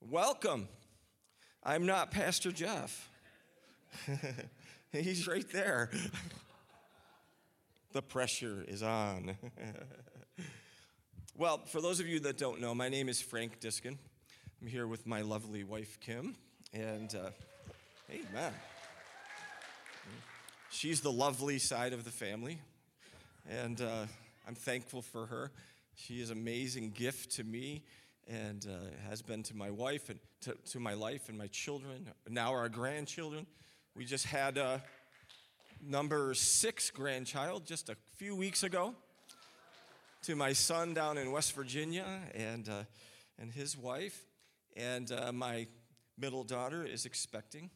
[0.00, 0.68] Welcome.
[1.64, 3.10] I'm not Pastor Jeff.
[4.92, 5.90] He's right there.
[7.92, 9.36] the pressure is on.
[11.36, 13.98] well, for those of you that don't know, my name is Frank Diskin.
[14.62, 16.36] I'm here with my lovely wife, Kim.
[16.72, 17.30] And, uh,
[18.10, 18.52] amen.
[20.70, 22.60] She's the lovely side of the family.
[23.50, 24.06] And uh,
[24.46, 25.50] I'm thankful for her.
[25.96, 27.82] She is an amazing gift to me
[28.28, 32.08] and uh, has been to my wife and to, to, my life and my children,
[32.28, 33.46] now our grandchildren.
[33.94, 34.78] We just had uh,
[35.82, 38.94] number six grandchild just a few weeks ago
[40.22, 42.04] to my son down in West Virginia
[42.34, 42.82] and, uh,
[43.38, 44.24] and his wife.
[44.76, 45.66] And uh, my
[46.18, 47.70] middle daughter is expecting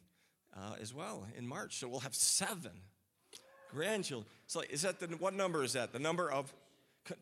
[0.55, 1.77] uh, as well in March.
[1.77, 2.71] So we'll have seven
[3.71, 4.29] grandchildren.
[4.45, 5.93] So is that the, what number is that?
[5.93, 6.53] The number of,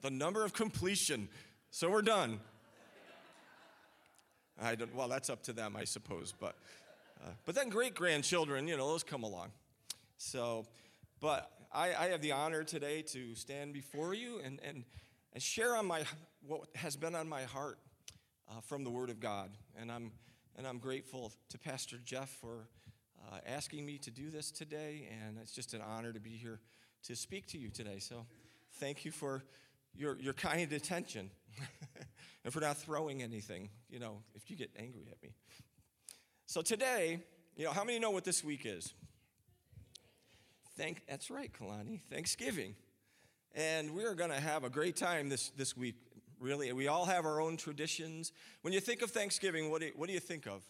[0.01, 1.29] the number of completion.
[1.69, 2.39] So we're done.
[4.61, 6.33] I don't, well, that's up to them, I suppose.
[6.39, 6.55] But,
[7.23, 9.49] uh, but then great grandchildren, you know, those come along.
[10.17, 10.65] So,
[11.19, 14.83] but I, I, have the honor today to stand before you and, and,
[15.33, 16.03] and share on my,
[16.47, 17.79] what has been on my heart
[18.49, 19.49] uh, from the Word of God.
[19.79, 20.11] And I'm,
[20.57, 22.67] and I'm grateful to Pastor Jeff for
[23.31, 25.09] uh, asking me to do this today.
[25.25, 26.59] And it's just an honor to be here
[27.03, 27.97] to speak to you today.
[27.97, 28.27] So
[28.73, 29.43] thank you for
[29.95, 31.31] your, your kind attention
[32.43, 35.29] and for not throwing anything, you know, if you get angry at me.
[36.45, 37.21] So today,
[37.55, 38.93] you know, how many know what this week is?
[40.77, 42.75] Thank, that's right, Kalani, Thanksgiving.
[43.53, 45.95] And we're going to have a great time this, this week,
[46.39, 46.71] really.
[46.73, 48.31] We all have our own traditions.
[48.61, 50.63] When you think of Thanksgiving, what do you, what do you think of?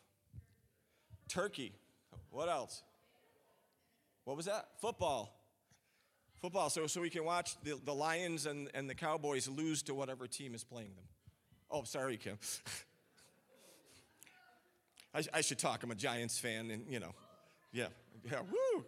[1.30, 1.74] Turkey.
[2.30, 2.84] What else?
[4.26, 4.68] What was that?
[4.80, 5.34] Football.
[6.42, 9.94] Football, so, so we can watch the, the Lions and, and the Cowboys lose to
[9.94, 11.06] whatever team is playing them.
[11.70, 12.40] Oh, sorry, Kim.
[15.14, 15.84] I, I should talk.
[15.84, 17.14] I'm a Giants fan, and you know,
[17.72, 17.90] yeah,
[18.24, 18.84] yeah, woo!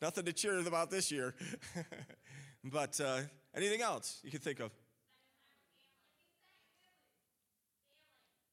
[0.00, 1.34] Nothing to cheer about this year.
[2.64, 4.70] but uh, anything else you can think of?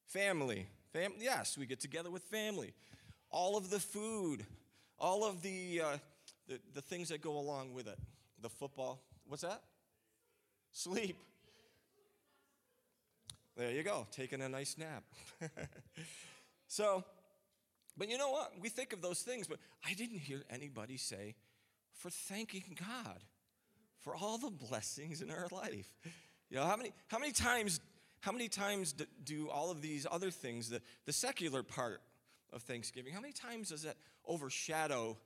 [0.07, 0.65] Family.
[0.91, 2.73] Fam- yes, we get together with family.
[3.29, 4.43] All of the food,
[4.97, 5.97] all of the, uh,
[6.47, 7.99] the, the things that go along with it
[8.41, 9.03] the football.
[9.25, 9.61] What's that?
[10.72, 11.17] Sleep.
[13.57, 15.03] There you go, taking a nice nap.
[16.67, 17.03] so,
[17.97, 18.53] but you know what?
[18.61, 21.35] We think of those things, but I didn't hear anybody say
[21.91, 23.19] for thanking God
[24.00, 25.91] for all the blessings in our life.
[26.50, 27.81] You know, how many, how many times,
[28.21, 32.01] how many times do all of these other things, the, the secular part
[32.53, 35.17] of Thanksgiving, how many times does that overshadow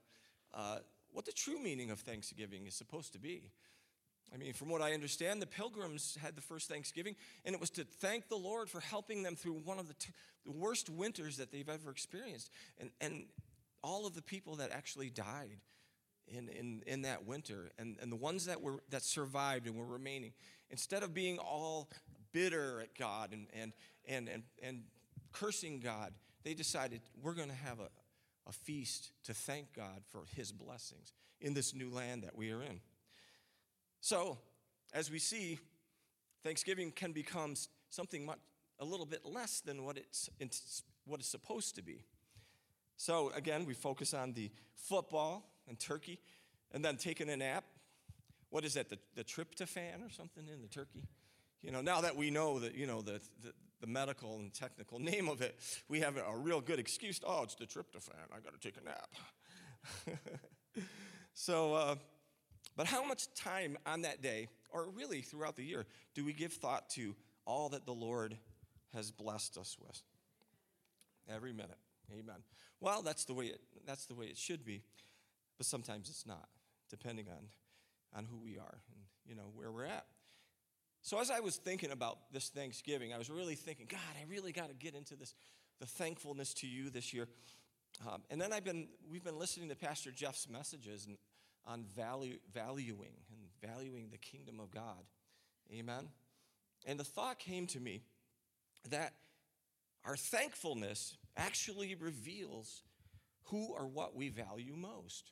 [0.54, 0.80] uh,
[1.14, 3.52] what the true meaning of Thanksgiving is supposed to be.
[4.34, 7.16] I mean, from what I understand, the pilgrims had the first Thanksgiving,
[7.46, 10.12] and it was to thank the Lord for helping them through one of the, t-
[10.44, 12.50] the worst winters that they've ever experienced.
[12.80, 13.26] And, and
[13.84, 15.60] all of the people that actually died
[16.28, 19.86] in, in, in that winter, and, and the ones that, were, that survived and were
[19.86, 20.34] remaining,
[20.72, 21.90] instead of being all
[22.32, 23.74] bitter at God and, and,
[24.08, 24.84] and, and, and
[25.32, 26.12] cursing God,
[26.44, 27.90] they decided we're going to have a,
[28.48, 32.62] a feast to thank God for his blessings in this new land that we are
[32.62, 32.80] in.
[34.02, 34.38] So,
[34.94, 35.60] as we see,
[36.44, 37.56] Thanksgiving can become
[37.90, 38.40] something much,
[38.80, 42.04] a little bit less than what it's, it's what it's supposed to be.
[42.98, 46.20] So, again, we focus on the football and turkey,
[46.74, 47.64] and then taking a nap.
[48.50, 51.04] What is that, the, the tryptophan or something in the turkey?
[51.62, 54.98] You know, now that we know that, you know, the, the, the medical and technical
[55.12, 57.20] name of it, we have a real good excuse.
[57.20, 58.14] To, oh, it's the tryptophan.
[58.34, 60.18] I got to take a nap.
[61.34, 61.96] so, uh,
[62.78, 65.86] but how much time on that day, or really throughout the year,
[66.16, 67.14] do we give thought to
[67.46, 68.38] all that the Lord
[68.94, 70.02] has blessed us with?
[71.30, 71.78] Every minute.
[72.12, 72.38] Amen.
[72.80, 74.82] Well, that's the way it, that's the way it should be,
[75.58, 76.48] but sometimes it's not,
[76.90, 77.48] depending on,
[78.18, 80.06] on who we are and you know where we're at.
[81.04, 84.54] So as I was thinking about this Thanksgiving, I was really thinking, God, I really
[84.54, 85.36] got to get into this,
[85.82, 87.28] the thankfulness to you this year.
[88.08, 91.06] Um, and then I've been, we've been listening to Pastor Jeff's messages
[91.66, 95.04] on value, valuing and valuing the kingdom of God.
[95.74, 96.08] Amen.
[96.86, 98.04] And the thought came to me
[98.90, 99.14] that
[100.06, 102.82] our thankfulness actually reveals
[103.48, 105.32] who or what we value most.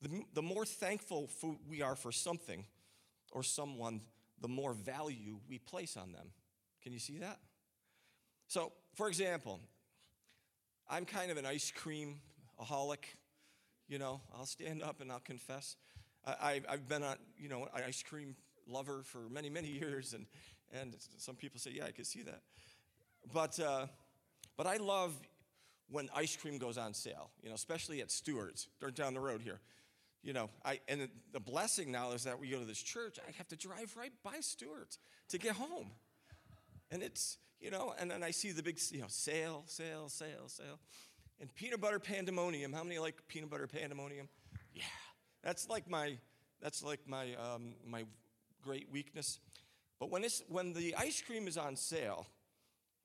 [0.00, 1.28] The, the more thankful
[1.68, 2.64] we are for something,
[3.30, 4.00] or someone,
[4.40, 6.28] the more value we place on them.
[6.82, 7.38] Can you see that?
[8.48, 9.60] So, for example,
[10.88, 12.20] I'm kind of an ice cream
[12.58, 13.16] aholic.
[13.88, 15.76] You know, I'll stand up and I'll confess.
[16.26, 18.36] I, have been a, you know, an ice cream
[18.66, 20.26] lover for many, many years, and,
[20.72, 22.42] and some people say, yeah, I can see that.
[23.32, 23.86] But, uh,
[24.56, 25.14] But I love
[25.88, 29.60] when ice cream goes on sale, you know, especially at Stewart's, down the road here.
[30.22, 33.30] You know, I, and the blessing now is that we go to this church, I
[33.38, 34.98] have to drive right by Stewart's
[35.30, 35.92] to get home.
[36.90, 40.48] And it's, you know, and then I see the big, you know, sale, sale, sale,
[40.48, 40.78] sale.
[41.40, 42.72] And peanut butter pandemonium.
[42.72, 44.28] How many like peanut butter pandemonium?
[44.74, 44.82] Yeah,
[45.42, 46.18] that's like my,
[46.60, 48.04] that's like my, um, my
[48.62, 49.40] great weakness.
[49.98, 52.26] But when, it's, when the ice cream is on sale,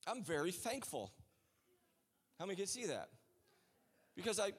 [0.05, 1.11] I'm very thankful.
[2.39, 3.09] How many can see that?
[4.15, 4.51] Because I,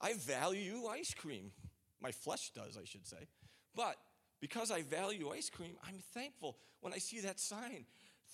[0.00, 1.50] I value ice cream.
[2.00, 3.28] My flesh does, I should say.
[3.74, 3.96] But
[4.40, 7.86] because I value ice cream, I'm thankful when I see that sign,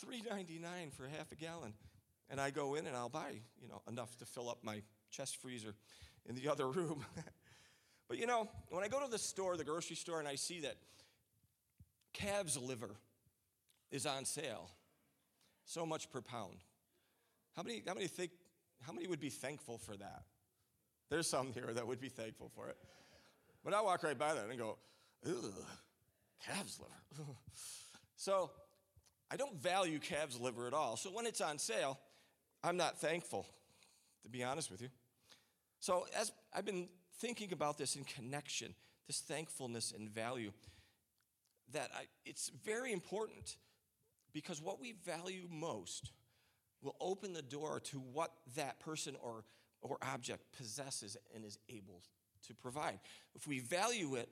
[0.04, 1.74] $3.99 for half a gallon.
[2.28, 5.36] And I go in and I'll buy, you know, enough to fill up my chest
[5.36, 5.74] freezer
[6.28, 7.04] in the other room.
[8.08, 10.60] but you know, when I go to the store, the grocery store, and I see
[10.60, 10.76] that
[12.12, 12.96] calves liver
[13.90, 14.70] is on sale,
[15.64, 16.58] so much per pound.
[17.56, 18.30] How many, how many think,
[18.82, 20.22] how many would be thankful for that?
[21.08, 22.76] There's some here that would be thankful for it.
[23.64, 24.78] But I walk right by that and go,
[25.26, 25.52] ugh,
[26.46, 27.28] calf's liver.
[28.16, 28.50] so
[29.30, 30.96] I don't value calf's liver at all.
[30.96, 31.98] So when it's on sale,
[32.64, 33.46] I'm not thankful,
[34.22, 34.88] to be honest with you.
[35.78, 38.74] So as I've been thinking about this in connection,
[39.06, 40.52] this thankfulness and value,
[41.72, 43.56] that I, it's very important
[44.32, 46.12] because what we value most
[46.82, 49.44] will open the door to what that person or,
[49.82, 52.02] or object possesses and is able
[52.50, 52.99] to provide.
[53.35, 54.29] If we value it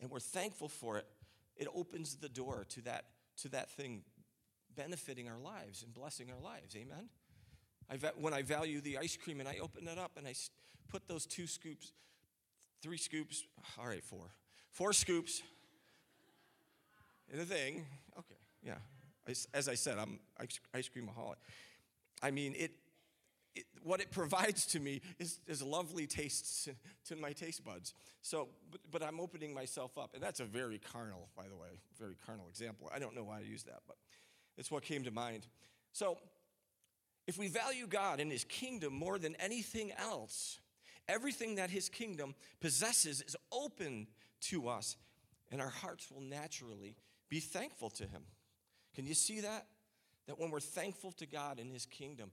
[0.00, 1.06] and we're thankful for it,
[1.56, 3.04] it opens the door to that,
[3.38, 4.02] to that thing
[4.74, 6.76] benefiting our lives and blessing our lives.
[6.76, 7.08] Amen?
[7.90, 10.34] I, when I value the ice cream and I open it up and I
[10.88, 11.92] put those two scoops,
[12.82, 13.44] three scoops,
[13.78, 14.30] all right, four,
[14.70, 15.42] four scoops
[17.32, 17.86] in the thing.
[18.18, 18.74] Okay, yeah.
[19.54, 20.20] As I said, I'm
[20.74, 21.38] ice cream aholic.
[22.22, 22.70] I mean, it, it,
[23.86, 26.68] what it provides to me is, is lovely tastes
[27.06, 27.94] to my taste buds.
[28.20, 31.80] So, but, but I'm opening myself up, and that's a very carnal, by the way,
[31.98, 32.90] very carnal example.
[32.94, 33.96] I don't know why I use that, but
[34.58, 35.46] it's what came to mind.
[35.92, 36.18] So,
[37.26, 40.58] if we value God and His kingdom more than anything else,
[41.08, 44.06] everything that His kingdom possesses is open
[44.42, 44.96] to us,
[45.50, 46.96] and our hearts will naturally
[47.28, 48.22] be thankful to Him.
[48.94, 49.66] Can you see that?
[50.26, 52.30] That when we're thankful to God and His kingdom,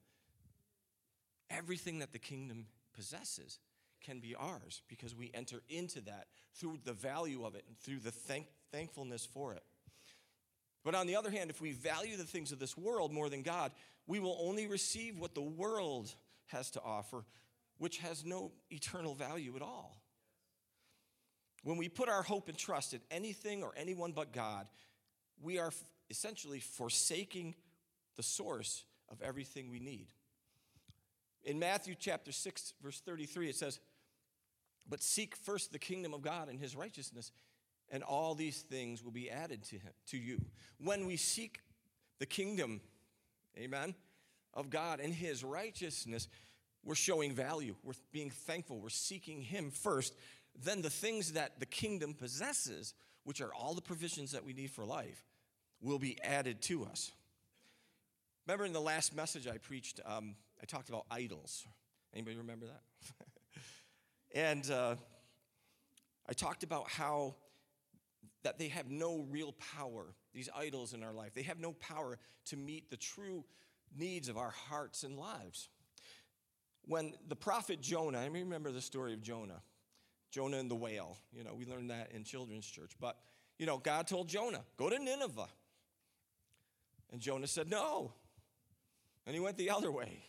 [1.50, 3.60] everything that the kingdom possesses
[4.01, 8.00] can be ours because we enter into that through the value of it and through
[8.00, 9.63] the thank- thankfulness for it.
[10.84, 13.42] But on the other hand, if we value the things of this world more than
[13.42, 13.72] God,
[14.06, 16.13] we will only receive what the world
[16.48, 17.24] has to offer,
[17.78, 20.01] which has no eternal value at all.
[21.63, 24.68] When we put our hope and trust in anything or anyone but God,
[25.42, 25.72] we are
[26.10, 27.56] essentially forsaking
[28.18, 30.07] the source of everything we need.
[31.44, 33.80] In Matthew chapter 6, verse 33, it says,
[34.90, 37.31] But seek first the kingdom of God and his righteousness,
[37.90, 40.42] and all these things will be added to him to you.
[40.78, 41.60] When we seek
[42.19, 42.80] the kingdom,
[43.57, 43.95] amen,
[44.54, 46.28] of God and his righteousness,
[46.84, 47.75] we're showing value.
[47.84, 48.80] We're being thankful.
[48.80, 50.13] We're seeking him first.
[50.63, 52.94] Then the things that the kingdom possesses,
[53.24, 55.25] which are all the provisions that we need for life,
[55.81, 57.12] will be added to us.
[58.45, 61.68] Remember in the last message I preached, um, I talked about idols.
[62.14, 63.28] Anybody remember that?
[64.33, 64.95] and uh,
[66.28, 67.35] I talked about how
[68.44, 71.33] that they have no real power, these idols in our life.
[71.33, 73.44] They have no power to meet the true
[73.94, 75.68] needs of our hearts and lives.
[76.85, 79.61] When the prophet Jonah, I remember the story of Jonah,
[80.31, 81.18] Jonah and the whale.
[81.33, 82.94] You know, we learned that in children's church.
[83.02, 83.18] But,
[83.59, 85.49] you know, God told Jonah, go to Nineveh.
[87.11, 88.14] And Jonah said, no.
[89.26, 90.23] And he went the other way.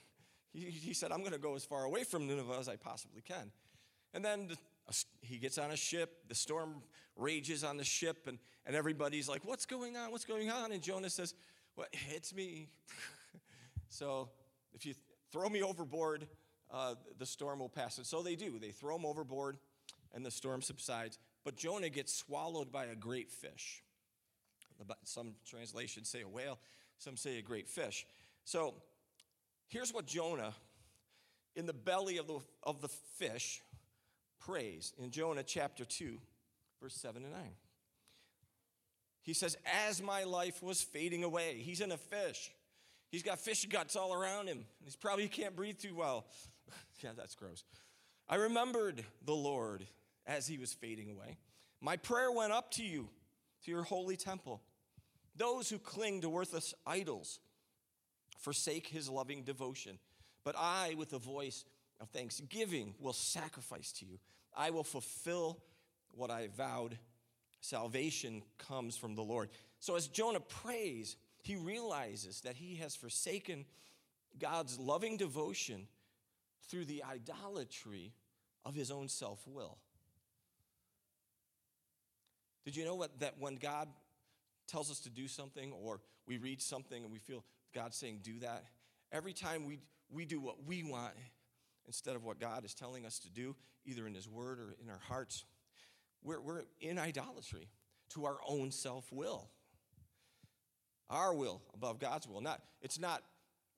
[0.54, 3.20] He, he said, I'm going to go as far away from Nineveh as I possibly
[3.20, 3.50] can.
[4.14, 4.56] And then the,
[5.20, 6.82] he gets on a ship, the storm
[7.16, 10.12] rages on the ship, and, and everybody's like, What's going on?
[10.12, 10.72] What's going on?
[10.72, 11.34] And Jonah says,
[11.76, 12.68] Well, it's me.
[13.88, 14.30] so
[14.72, 14.94] if you
[15.32, 16.28] throw me overboard,
[16.70, 17.98] uh, the storm will pass.
[17.98, 18.58] And so they do.
[18.58, 19.58] They throw him overboard,
[20.14, 21.18] and the storm subsides.
[21.44, 23.82] But Jonah gets swallowed by a great fish.
[25.04, 26.58] Some translations say a whale,
[26.98, 28.06] some say a great fish.
[28.44, 28.74] So
[29.68, 30.54] here's what Jonah,
[31.56, 33.62] in the belly of the, of the fish,
[34.40, 36.18] prays in Jonah chapter 2,
[36.80, 37.42] verse 7 and 9.
[39.22, 39.56] He says,
[39.88, 42.50] As my life was fading away, he's in a fish.
[43.10, 44.64] He's got fish guts all around him.
[44.84, 46.26] He's probably can't breathe too well.
[47.02, 47.64] yeah, that's gross.
[48.28, 49.86] I remembered the Lord
[50.26, 51.38] as he was fading away.
[51.80, 53.08] My prayer went up to you,
[53.64, 54.62] to your holy temple.
[55.36, 57.40] Those who cling to worthless idols
[58.44, 59.98] forsake his loving devotion.
[60.44, 61.64] But I, with a voice
[61.98, 64.18] of thanksgiving, will sacrifice to you.
[64.54, 65.58] I will fulfill
[66.12, 66.98] what I vowed.
[67.60, 69.48] Salvation comes from the Lord.
[69.80, 73.64] So as Jonah prays, he realizes that he has forsaken
[74.38, 75.86] God's loving devotion
[76.68, 78.12] through the idolatry
[78.66, 79.78] of his own self will.
[82.66, 83.88] Did you know what, that when God
[84.66, 87.42] tells us to do something or we read something and we feel
[87.74, 88.64] God saying, do that,
[89.12, 91.14] every time we, we do what we want
[91.86, 93.54] instead of what God is telling us to do,
[93.84, 95.44] either in His Word or in our hearts,
[96.22, 97.68] we're, we're in idolatry
[98.10, 99.48] to our own self will.
[101.10, 102.40] Our will above God's will.
[102.40, 103.22] Not, it's not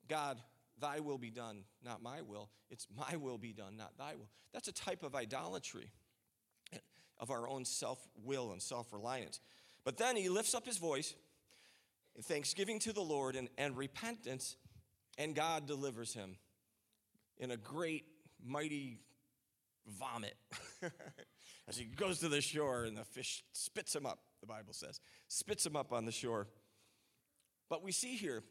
[0.09, 0.39] God,
[0.81, 2.51] thy will be done, not my will.
[2.71, 4.29] It's my will be done, not thy will.
[4.53, 5.91] That's a type of idolatry
[7.19, 9.41] of our own self will and self reliance.
[9.85, 11.15] But then he lifts up his voice
[12.17, 14.57] in thanksgiving to the Lord and, and repentance,
[15.19, 16.37] and God delivers him
[17.39, 18.05] in a great,
[18.45, 19.01] mighty
[19.87, 20.35] vomit
[21.69, 25.01] as he goes to the shore and the fish spits him up, the Bible says,
[25.29, 26.49] spits him up on the shore.
[27.69, 28.43] But we see here,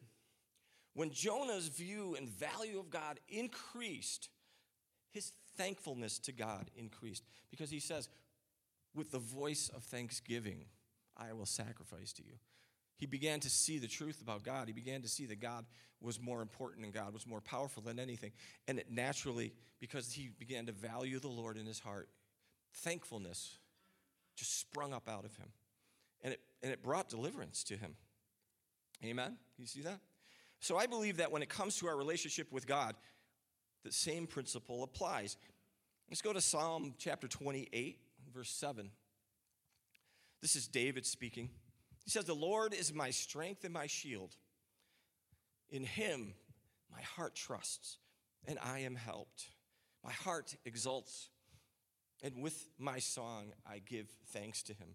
[0.93, 4.29] when Jonah's view and value of God increased,
[5.11, 8.09] his thankfulness to God increased because he says,
[8.93, 10.65] with the voice of thanksgiving,
[11.17, 12.35] I will sacrifice to you.
[12.97, 14.67] He began to see the truth about God.
[14.67, 15.65] He began to see that God
[16.01, 18.31] was more important and God was more powerful than anything.
[18.67, 22.09] And it naturally, because he began to value the Lord in his heart,
[22.73, 23.57] thankfulness
[24.35, 25.49] just sprung up out of him.
[26.21, 27.95] And it, and it brought deliverance to him.
[29.03, 29.37] Amen?
[29.57, 29.99] You see that?
[30.59, 32.95] So I believe that when it comes to our relationship with God,
[33.83, 35.37] the same principle applies.
[36.09, 37.99] Let's go to Psalm chapter 28
[38.33, 38.89] verse 7.
[40.41, 41.49] This is David speaking.
[42.05, 44.35] He says, The Lord is my strength and my shield.
[45.69, 46.33] In him
[46.91, 47.97] my heart trusts,
[48.47, 49.47] and I am helped.
[50.03, 51.29] My heart exults,
[52.23, 54.89] and with my song I give thanks to him.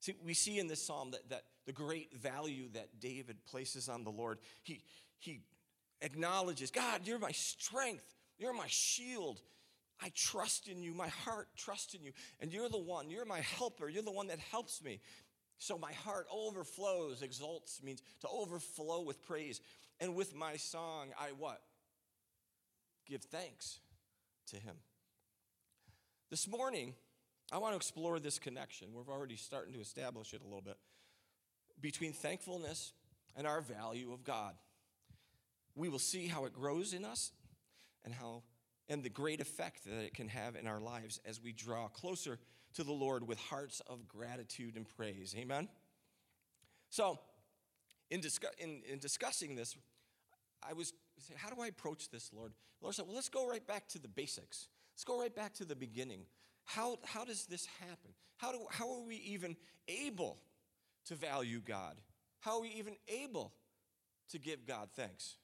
[0.00, 4.04] See, we see in this psalm that, that the great value that David places on
[4.04, 4.38] the Lord.
[4.62, 4.82] He,
[5.18, 5.40] he
[6.00, 9.40] acknowledges, God, you're my strength, you're my shield.
[10.02, 10.94] I trust in you.
[10.94, 12.12] My heart trusts in you.
[12.40, 13.86] And you're the one, you're my helper.
[13.86, 15.00] You're the one that helps me.
[15.60, 19.60] So my heart overflows, exalts means to overflow with praise.
[20.00, 21.60] And with my song, I what?
[23.06, 23.78] Give thanks
[24.48, 24.76] to him.
[26.30, 26.94] This morning,
[27.52, 28.88] I want to explore this connection.
[28.94, 30.78] We're already starting to establish it a little bit
[31.78, 32.94] between thankfulness
[33.36, 34.54] and our value of God.
[35.74, 37.32] We will see how it grows in us
[38.02, 38.44] and how
[38.88, 42.38] and the great effect that it can have in our lives as we draw closer
[42.74, 45.34] to the Lord with hearts of gratitude and praise.
[45.36, 45.68] Amen?
[46.88, 47.18] So,
[48.10, 49.76] in, discuss, in, in discussing this,
[50.68, 52.52] I was saying, how do I approach this, Lord?
[52.80, 54.68] The Lord said, well, let's go right back to the basics.
[54.94, 56.22] Let's go right back to the beginning.
[56.64, 58.12] How, how does this happen?
[58.36, 59.56] How, do, how are we even
[59.88, 60.38] able
[61.06, 61.96] to value God?
[62.40, 63.52] How are we even able
[64.30, 65.36] to give God thanks?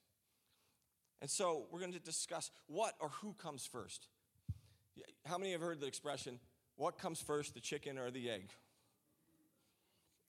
[1.21, 4.07] And so we're going to discuss what or who comes first.
[5.25, 6.39] How many have heard the expression,
[6.77, 8.49] what comes first, the chicken or the egg?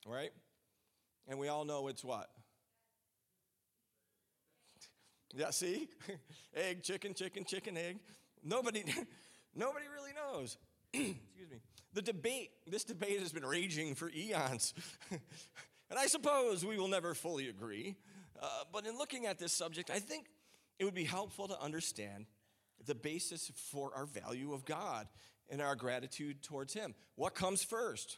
[0.05, 0.31] Right?
[1.27, 2.29] And we all know it's what?
[5.35, 5.87] Yeah, see?
[6.55, 7.99] egg, chicken, chicken, chicken, egg.
[8.43, 8.83] Nobody,
[9.55, 10.57] nobody really knows.
[10.93, 11.59] Excuse me.
[11.93, 14.73] The debate, this debate has been raging for eons.
[15.11, 17.95] and I suppose we will never fully agree.
[18.41, 20.27] Uh, but in looking at this subject, I think
[20.79, 22.25] it would be helpful to understand
[22.85, 25.07] the basis for our value of God
[25.49, 26.95] and our gratitude towards Him.
[27.15, 28.17] What comes first?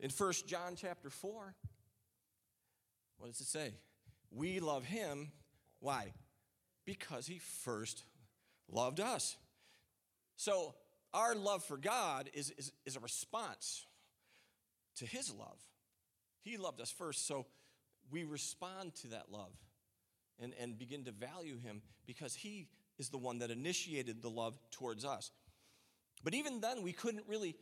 [0.00, 1.54] In 1 John chapter 4,
[3.18, 3.74] what does it say?
[4.30, 5.32] We love Him.
[5.80, 6.12] Why?
[6.84, 8.04] Because He first
[8.68, 9.36] loved us.
[10.36, 10.74] So,
[11.14, 13.86] our love for God is, is, is a response
[14.96, 15.58] to His love.
[16.42, 17.46] He loved us first, so
[18.10, 19.52] we respond to that love
[20.40, 22.68] and, and begin to value him because he
[22.98, 25.30] is the one that initiated the love towards us.
[26.24, 27.56] But even then, we couldn't really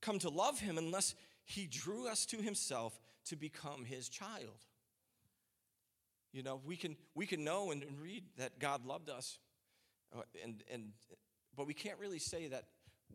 [0.00, 4.64] come to love him unless he drew us to himself to become his child.
[6.32, 9.38] You know, we can, we can know and read that God loved us,
[10.14, 10.92] uh, and, and,
[11.56, 12.64] but we can't really say that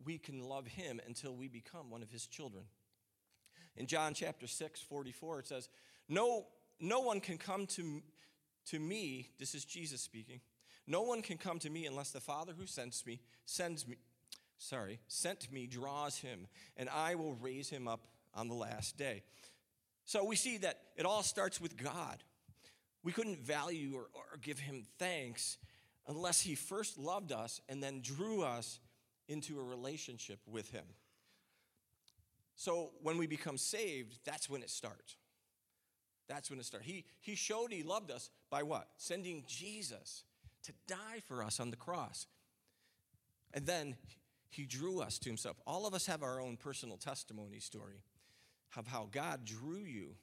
[0.04, 2.64] we can love him until we become one of his children.
[3.76, 5.68] In John chapter 6, 44, it says,
[6.08, 6.46] No,
[6.80, 8.02] no one can come to,
[8.66, 10.40] to me, this is Jesus speaking,
[10.86, 13.96] no one can come to me unless the Father who sends me, sends me,
[14.60, 19.22] sorry, sent me draws him, and I will raise him up on the last day.
[20.04, 22.22] So we see that it all starts with God.
[23.02, 25.56] We couldn't value or, or give him thanks
[26.06, 28.78] unless he first loved us and then drew us
[29.28, 30.84] into a relationship with him.
[32.56, 35.16] So when we become saved, that's when it starts.
[36.28, 36.86] That's when it starts.
[36.86, 38.88] He, he showed he loved us by what?
[38.98, 40.24] Sending Jesus
[40.64, 42.26] to die for us on the cross.
[43.54, 43.96] And then
[44.50, 45.56] he drew us to himself.
[45.66, 48.02] All of us have our own personal testimony story
[48.76, 50.16] of how God drew you.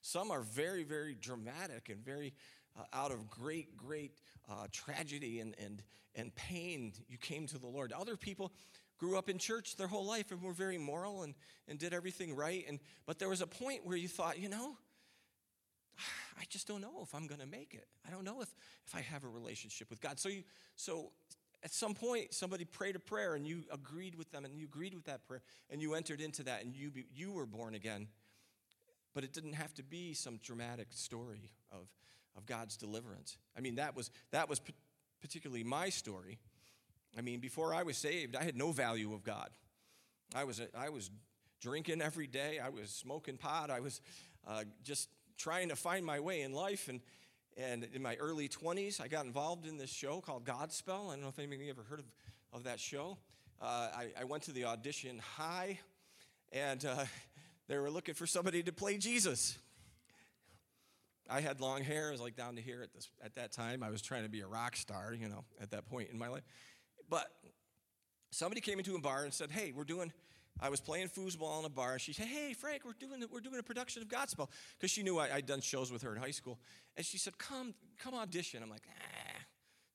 [0.00, 2.32] Some are very, very dramatic and very
[2.78, 4.12] uh, out of great, great
[4.50, 5.82] uh, tragedy and, and,
[6.14, 7.92] and pain, you came to the Lord.
[7.92, 8.52] Other people
[8.98, 11.34] grew up in church their whole life and were very moral and,
[11.68, 12.64] and did everything right.
[12.68, 14.76] And, but there was a point where you thought, you know,
[16.40, 17.86] I just don't know if I'm going to make it.
[18.06, 18.54] I don't know if,
[18.86, 20.18] if I have a relationship with God.
[20.18, 20.44] So, you,
[20.76, 21.10] so
[21.64, 24.94] at some point, somebody prayed a prayer and you agreed with them and you agreed
[24.94, 28.08] with that prayer and you entered into that and you, be, you were born again.
[29.14, 31.86] But it didn't have to be some dramatic story of,
[32.36, 33.36] of God's deliverance.
[33.56, 34.60] I mean, that was, that was
[35.20, 36.38] particularly my story.
[37.16, 39.50] I mean, before I was saved, I had no value of God.
[40.34, 41.10] I was, I was
[41.60, 44.00] drinking every day, I was smoking pot, I was
[44.48, 46.88] uh, just trying to find my way in life.
[46.88, 47.00] And,
[47.56, 51.08] and in my early 20s, I got involved in this show called Godspell.
[51.08, 52.06] I don't know if anybody ever heard of,
[52.52, 53.18] of that show.
[53.60, 55.78] Uh, I, I, went to the audition high,
[56.50, 57.04] and uh,
[57.68, 59.56] they were looking for somebody to play Jesus.
[61.30, 63.82] I had long hair, it was like down to here at, this, at that time.
[63.82, 66.28] I was trying to be a rock star, you know, at that point in my
[66.28, 66.42] life.
[67.08, 67.28] But
[68.30, 70.12] somebody came into a bar and said, Hey, we're doing,
[70.60, 71.98] I was playing foosball in a bar.
[71.98, 74.48] She said, Hey, Frank, we're doing, we're doing a production of Godspell.
[74.78, 76.58] Because she knew I, had done shows with her in high school.
[76.96, 78.62] And she said, Come, come audition.
[78.62, 78.82] I'm like,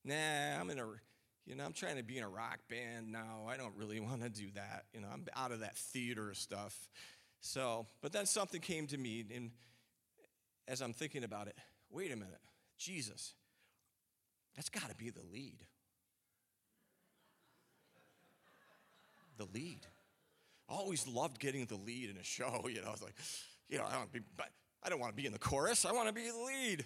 [0.04, 0.86] Nah, nah, I'm in a,
[1.46, 3.46] you know, I'm trying to be in a rock band now.
[3.48, 4.84] I don't really want to do that.
[4.92, 6.88] You know, I'm out of that theater stuff.
[7.40, 9.50] So, but then something came to me, and
[10.66, 11.56] as I'm thinking about it,
[11.90, 12.40] wait a minute,
[12.76, 13.34] Jesus,
[14.56, 15.64] that's got to be the lead.
[19.36, 19.86] The lead.
[20.68, 22.66] I always loved getting the lead in a show.
[22.68, 23.14] You know, I was like,
[23.68, 24.20] you know, I don't, be,
[24.82, 25.84] I don't want to be in the chorus.
[25.84, 26.84] I want to be the lead.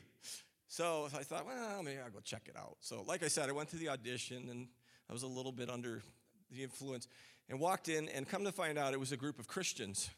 [0.69, 2.77] So I thought, well, maybe I'll go check it out.
[2.81, 4.69] So, like I said, I went to the audition and
[5.11, 6.03] I was a little bit under
[6.51, 7.09] the influence
[7.49, 10.09] and walked in and come to find out it was a group of Christians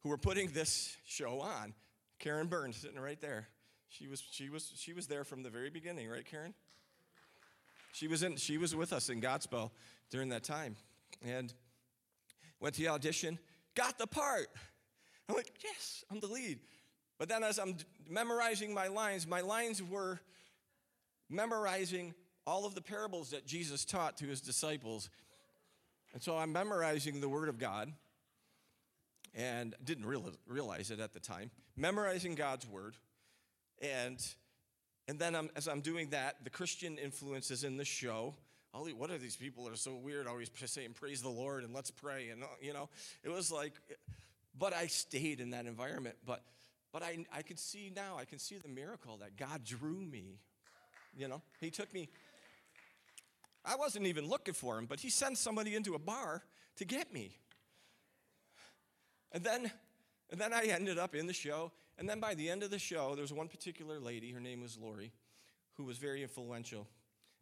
[0.00, 1.72] who were putting this show on.
[2.18, 3.48] Karen Burns sitting right there.
[3.88, 6.54] She was, she was, she was there from the very beginning, right, Karen?
[7.92, 9.70] She was, in, she was with us in Godspell
[10.10, 10.76] during that time.
[11.24, 11.52] And
[12.66, 13.38] went to the audition,
[13.76, 14.48] got the part.
[15.28, 16.58] I'm like, yes, I'm the lead.
[17.16, 17.76] But then as I'm
[18.10, 20.18] memorizing my lines, my lines were
[21.30, 22.12] memorizing
[22.44, 25.10] all of the parables that Jesus taught to his disciples.
[26.12, 27.92] And so I'm memorizing the Word of God
[29.32, 30.06] and didn't
[30.48, 32.96] realize it at the time, memorizing God's Word.
[33.80, 34.18] And,
[35.06, 38.34] and then I'm, as I'm doing that, the Christian influences in the show
[38.76, 41.74] all, what are these people that are so weird always saying praise the Lord and
[41.74, 42.88] let's pray and uh, you know?
[43.24, 43.72] It was like
[44.58, 46.42] but I stayed in that environment but
[46.92, 50.40] but I, I could see now I can see the miracle that God drew me
[51.16, 51.40] you know?
[51.60, 52.08] He took me
[53.64, 56.42] I wasn't even looking for him but he sent somebody into a bar
[56.76, 57.30] to get me.
[59.32, 59.70] And then
[60.30, 62.78] and then I ended up in the show and then by the end of the
[62.78, 65.12] show there was one particular lady her name was Lori
[65.74, 66.86] who was very influential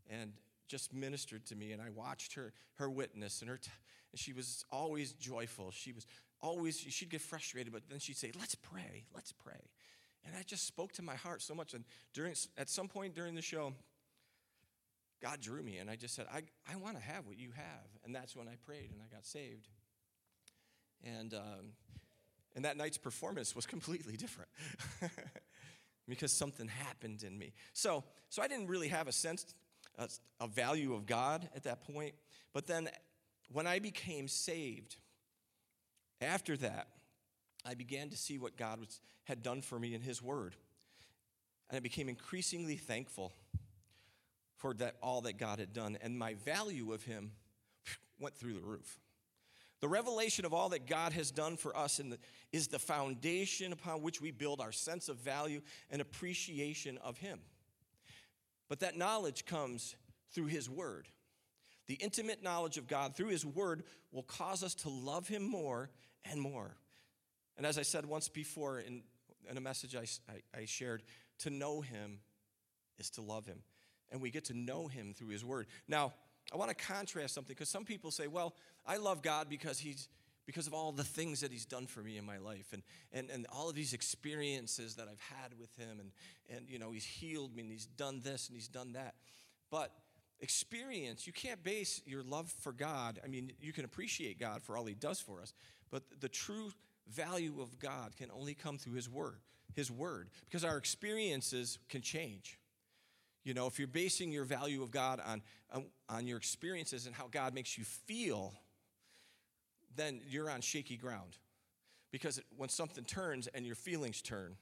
[0.09, 0.33] and
[0.69, 3.71] just ministered to me and I watched her her witness and her t-
[4.13, 5.71] and she was always joyful.
[5.71, 6.07] She was
[6.41, 9.05] always she'd get frustrated but then she'd say, "Let's pray.
[9.15, 9.71] Let's pray."
[10.27, 13.35] And I just spoke to my heart so much and during at some point during
[13.35, 13.75] the show
[15.21, 17.89] God drew me and I just said, "I I want to have what you have."
[18.05, 19.69] And that's when I prayed and I got saved.
[21.03, 21.73] And um,
[22.55, 24.51] and that night's performance was completely different.
[26.09, 27.53] because something happened in me.
[27.73, 29.47] So, so I didn't really have a sense
[29.99, 32.15] a, value of God at that point.
[32.53, 32.89] But then
[33.53, 34.97] when I became saved,
[36.21, 36.89] after that,
[37.65, 40.55] I began to see what God was, had done for me in His Word.
[41.71, 43.33] And I became increasingly thankful
[44.57, 45.97] for that, all that God had done.
[46.03, 47.33] And my value of Him
[48.21, 48.99] went through the roof.
[49.81, 52.19] The revelation of all that God has done for us the,
[52.53, 57.41] is the foundation upon which we build our sense of value and appreciation of Him.
[58.75, 59.95] But that knowledge comes
[60.33, 61.07] through His Word.
[61.87, 65.91] The intimate knowledge of God through His Word will cause us to love Him more
[66.25, 66.75] and more.
[67.57, 69.05] And as I said once before in,
[69.49, 71.05] in a message I, I, I shared,
[71.39, 72.19] to know Him
[72.99, 73.59] is to love Him.
[74.11, 75.69] And we get to know Him through His Word.
[75.87, 76.13] Now,
[76.53, 80.09] I want to contrast something because some people say, well, I love God because He's
[80.47, 83.31] because of all the things that he's done for me in my life and, and,
[83.31, 86.01] and all of these experiences that I've had with him.
[86.01, 86.11] And,
[86.55, 89.15] and, you know, he's healed me and he's done this and he's done that.
[89.71, 89.91] But
[90.41, 93.19] experience, you can't base your love for God.
[93.25, 95.53] I mean, you can appreciate God for all He does for us,
[95.91, 96.71] but the true
[97.09, 99.39] value of God can only come through His Word,
[99.75, 102.59] His Word, because our experiences can change.
[103.45, 107.15] You know, if you're basing your value of God on, on, on your experiences and
[107.15, 108.55] how God makes you feel,
[109.97, 111.39] then you're on shaky ground.
[112.11, 114.57] Because when something turns and your feelings turn,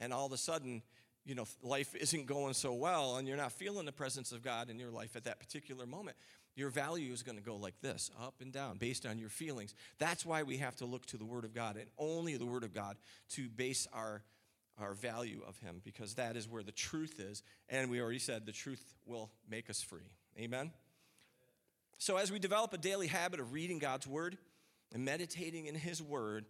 [0.00, 0.82] and all of a sudden,
[1.24, 4.70] you know, life isn't going so well and you're not feeling the presence of God
[4.70, 6.16] in your life at that particular moment,
[6.56, 9.74] your value is going to go like this, up and down, based on your feelings.
[9.98, 12.64] That's why we have to look to the Word of God and only the Word
[12.64, 12.96] of God
[13.30, 14.22] to base our
[14.80, 17.42] our value of him because that is where the truth is.
[17.68, 20.12] And we already said the truth will make us free.
[20.38, 20.70] Amen?
[21.98, 24.38] So, as we develop a daily habit of reading God's word
[24.92, 26.46] and meditating in his word,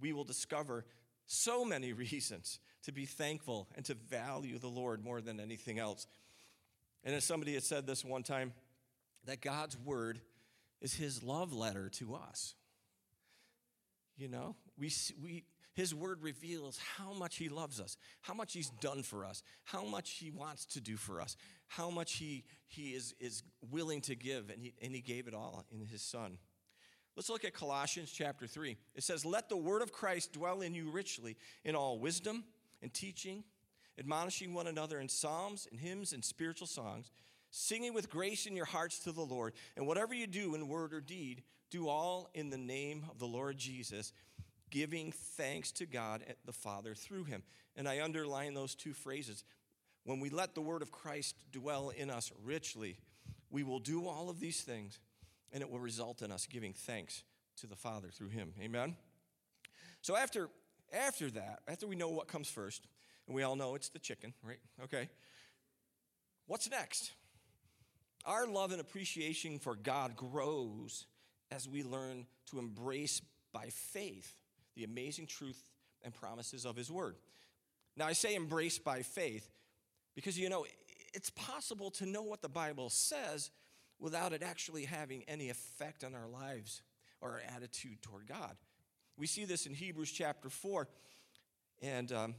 [0.00, 0.84] we will discover
[1.26, 6.06] so many reasons to be thankful and to value the Lord more than anything else.
[7.04, 8.52] And as somebody had said this one time,
[9.26, 10.20] that God's word
[10.80, 12.54] is his love letter to us.
[14.16, 14.90] You know, we,
[15.22, 19.42] we, his word reveals how much He loves us, how much He's done for us,
[19.64, 24.02] how much He wants to do for us, how much He, he is, is willing
[24.02, 26.38] to give, and he, and he gave it all in His Son.
[27.16, 28.76] Let's look at Colossians chapter 3.
[28.94, 32.44] It says, Let the word of Christ dwell in you richly in all wisdom
[32.80, 33.44] and teaching,
[33.98, 37.10] admonishing one another in psalms and hymns and spiritual songs,
[37.50, 39.52] singing with grace in your hearts to the Lord.
[39.76, 43.26] And whatever you do in word or deed, do all in the name of the
[43.26, 44.12] Lord Jesus
[44.72, 47.42] giving thanks to God the Father through him.
[47.76, 49.44] And I underline those two phrases.
[50.04, 52.96] When we let the word of Christ dwell in us richly,
[53.50, 54.98] we will do all of these things,
[55.52, 57.22] and it will result in us giving thanks
[57.60, 58.52] to the Father through him.
[58.60, 58.96] Amen?
[60.00, 60.48] So after,
[60.92, 62.86] after that, after we know what comes first,
[63.26, 64.58] and we all know it's the chicken, right?
[64.84, 65.08] Okay.
[66.46, 67.12] What's next?
[68.24, 71.06] Our love and appreciation for God grows
[71.50, 73.20] as we learn to embrace
[73.52, 74.40] by faith
[74.74, 75.62] the amazing truth
[76.02, 77.16] and promises of His Word.
[77.96, 79.50] Now, I say embrace by faith
[80.14, 80.64] because, you know,
[81.14, 83.50] it's possible to know what the Bible says
[84.02, 86.82] without it actually having any effect on our lives
[87.20, 88.56] or our attitude toward God.
[89.16, 90.88] We see this in Hebrews chapter 4,
[91.80, 92.34] and um,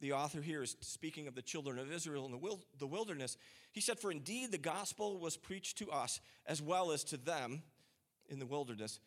[0.00, 3.36] the author here is speaking of the children of Israel in the, the wilderness.
[3.70, 7.62] He said, For indeed the gospel was preached to us as well as to them
[8.28, 8.98] in the wilderness,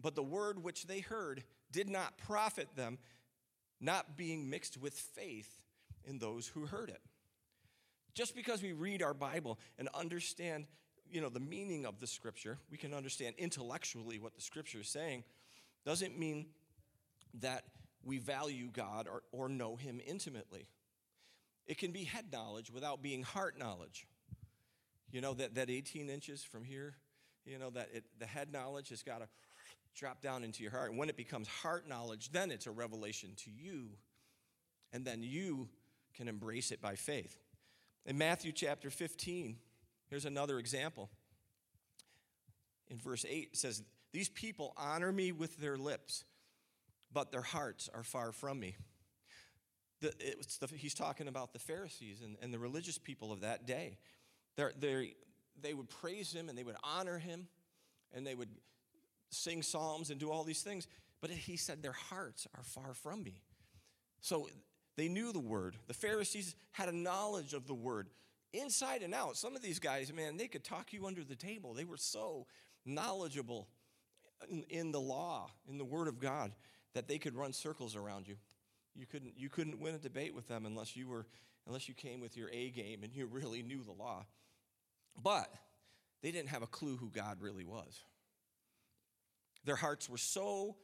[0.00, 2.96] but the word which they heard did not profit them,
[3.78, 5.60] not being mixed with faith
[6.04, 7.00] in those who heard it.
[8.14, 10.66] Just because we read our Bible and understand,
[11.12, 14.88] you know, the meaning of the scripture, we can understand intellectually what the scripture is
[14.88, 15.24] saying,
[15.84, 16.46] doesn't mean
[17.40, 17.64] that
[18.02, 20.66] we value God or, or know him intimately.
[21.66, 24.06] It can be head knowledge without being heart knowledge.
[25.10, 26.94] You know, that, that 18 inches from here,
[27.44, 29.28] you know, that it, the head knowledge has got to
[29.94, 30.90] drop down into your heart.
[30.90, 33.90] And when it becomes heart knowledge, then it's a revelation to you.
[34.92, 35.68] And then you
[36.14, 37.36] can embrace it by faith.
[38.06, 39.56] In Matthew chapter 15,
[40.12, 41.08] here's another example.
[42.88, 46.24] In verse 8, it says, These people honor me with their lips,
[47.12, 48.76] but their hearts are far from me.
[50.02, 50.12] The,
[50.60, 53.98] the, he's talking about the Pharisees and, and the religious people of that day.
[54.56, 55.04] They're, they're,
[55.60, 57.46] they would praise him and they would honor him
[58.12, 58.50] and they would
[59.30, 60.88] sing psalms and do all these things.
[61.22, 63.40] But he said, Their hearts are far from me.
[64.20, 64.48] So
[64.96, 65.76] they knew the word.
[65.86, 68.08] The Pharisees had a knowledge of the word
[68.52, 69.36] inside and out.
[69.36, 71.74] Some of these guys, man, they could talk you under the table.
[71.74, 72.46] They were so
[72.84, 73.68] knowledgeable
[74.50, 76.52] in, in the law, in the word of God,
[76.94, 78.36] that they could run circles around you.
[78.94, 81.26] You couldn't, you couldn't win a debate with them unless you were
[81.66, 84.26] unless you came with your A game and you really knew the law.
[85.22, 85.48] But
[86.22, 88.02] they didn't have a clue who God really was.
[89.64, 90.76] Their hearts were so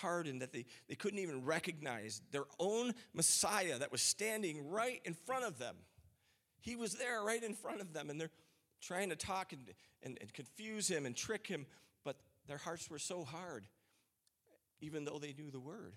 [0.00, 5.14] hardened that they, they couldn't even recognize their own Messiah that was standing right in
[5.14, 5.76] front of them.
[6.64, 8.30] He was there right in front of them, and they're
[8.80, 9.60] trying to talk and,
[10.02, 11.66] and, and confuse him and trick him,
[12.04, 12.16] but
[12.48, 13.66] their hearts were so hard,
[14.80, 15.94] even though they knew the word,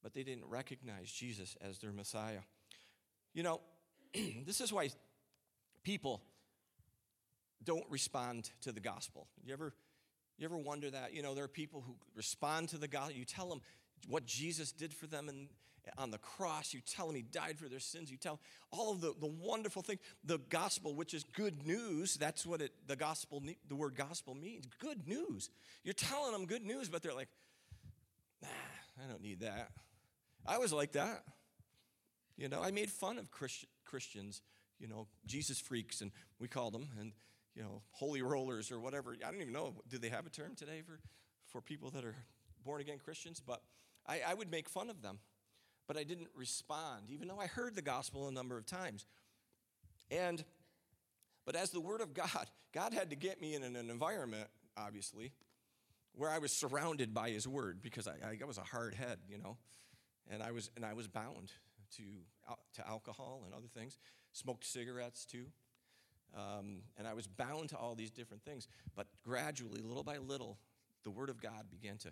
[0.00, 2.42] but they didn't recognize Jesus as their Messiah.
[3.34, 3.60] You know,
[4.46, 4.90] this is why
[5.82, 6.22] people
[7.64, 9.26] don't respond to the gospel.
[9.44, 9.74] You ever
[10.38, 11.12] you ever wonder that?
[11.12, 13.16] You know, there are people who respond to the gospel.
[13.16, 13.60] You tell them
[14.06, 15.48] what Jesus did for them and
[15.96, 16.74] on the cross.
[16.74, 18.10] You tell them he died for their sins.
[18.10, 20.00] You tell them all of the, the wonderful things.
[20.24, 24.66] The gospel, which is good news, that's what it, the gospel, the word gospel means.
[24.78, 25.50] Good news.
[25.84, 27.28] You're telling them good news, but they're like,
[28.42, 28.48] nah,
[29.04, 29.70] I don't need that.
[30.46, 31.22] I was like that.
[32.36, 34.42] You know, I made fun of Christ, Christians,
[34.78, 37.12] you know, Jesus freaks, and we called them, and,
[37.54, 39.16] you know, holy rollers or whatever.
[39.26, 39.74] I don't even know.
[39.88, 41.00] Do they have a term today for,
[41.46, 42.14] for people that are
[42.64, 43.42] born again Christians?
[43.44, 43.60] But
[44.06, 45.18] I, I would make fun of them.
[45.88, 49.06] But I didn't respond, even though I heard the gospel a number of times.
[50.10, 50.44] And,
[51.44, 55.32] but as the Word of God, God had to get me in an environment, obviously,
[56.12, 59.38] where I was surrounded by His Word because I, I was a hard head, you
[59.38, 59.56] know,
[60.30, 61.52] and I was and I was bound
[61.96, 62.02] to
[62.74, 63.98] to alcohol and other things.
[64.32, 65.46] Smoked cigarettes too,
[66.36, 68.68] um, and I was bound to all these different things.
[68.94, 70.58] But gradually, little by little,
[71.04, 72.08] the Word of God began to.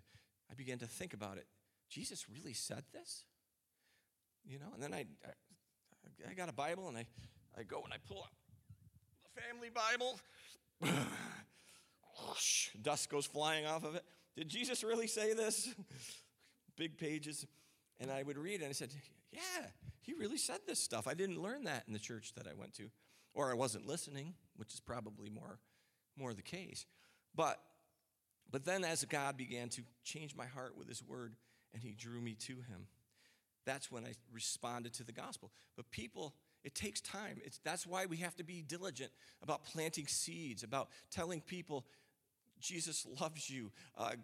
[0.51, 1.47] I began to think about it.
[1.89, 3.25] Jesus really said this,
[4.48, 4.66] you know.
[4.74, 7.06] And then I, I, I got a Bible and I,
[7.59, 8.30] I go and I pull out
[9.35, 10.20] the family Bible.
[12.28, 14.04] whoosh, dust goes flying off of it.
[14.37, 15.74] Did Jesus really say this?
[16.76, 17.46] Big pages.
[17.98, 18.90] And I would read and I said,
[19.32, 19.66] Yeah,
[20.00, 21.06] he really said this stuff.
[21.06, 22.90] I didn't learn that in the church that I went to.
[23.35, 25.59] Or I wasn't listening, which is probably more,
[26.16, 26.87] more the case.
[27.35, 27.61] But
[28.50, 31.35] but then as God began to change my heart with his word
[31.74, 32.87] and he drew me to him,
[33.66, 35.50] that's when I responded to the gospel.
[35.76, 36.35] But people
[36.66, 37.38] it takes time.
[37.44, 41.87] It's, that's why we have to be diligent about planting seeds, about telling people
[42.59, 44.14] Jesus loves you, uh,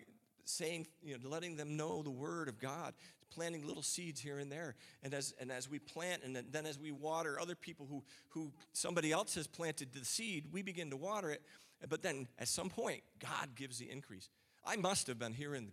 [0.44, 2.94] saying, you know, letting them know the word of God,
[3.30, 4.74] planting little seeds here and there.
[5.04, 8.52] And as, and as we plant and then as we water other people who, who
[8.72, 11.42] somebody else has planted the seed, we begin to water it.
[11.88, 14.30] But then at some point, God gives the increase.
[14.64, 15.70] I must have been hearing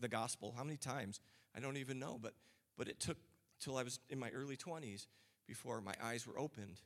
[0.00, 1.18] the, gospel how many times?
[1.56, 2.34] I don't even know, but,
[2.76, 3.18] but it took
[3.60, 5.06] till I was in my early 20s
[5.46, 6.80] before my eyes were opened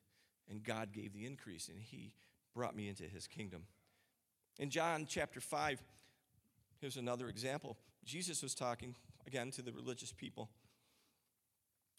[0.48, 2.12] and God gave the increase and He
[2.54, 3.62] brought me into His kingdom.
[4.58, 5.82] In John chapter 5,
[6.80, 7.76] here's another example.
[8.04, 8.94] Jesus was talking
[9.26, 10.48] again to the religious people.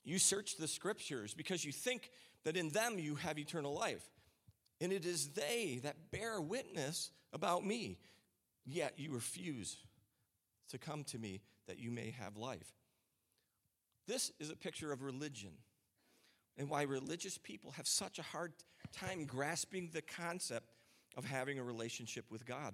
[0.03, 2.09] You search the scriptures because you think
[2.45, 4.03] that in them you have eternal life.
[4.79, 7.97] And it is they that bear witness about me.
[8.65, 9.77] Yet you refuse
[10.69, 12.71] to come to me that you may have life.
[14.07, 15.51] This is a picture of religion
[16.57, 18.53] and why religious people have such a hard
[18.93, 20.73] time grasping the concept
[21.15, 22.73] of having a relationship with God.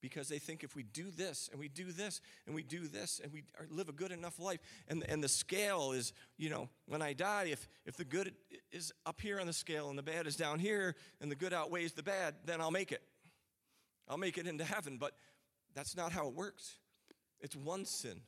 [0.00, 3.22] Because they think if we do this and we do this and we do this
[3.24, 7.00] and we live a good enough life, and, and the scale is, you know, when
[7.00, 8.34] I die, if, if the good
[8.70, 11.54] is up here on the scale and the bad is down here and the good
[11.54, 13.02] outweighs the bad, then I'll make it.
[14.06, 14.98] I'll make it into heaven.
[14.98, 15.12] But
[15.74, 16.74] that's not how it works.
[17.40, 18.20] It's one sin.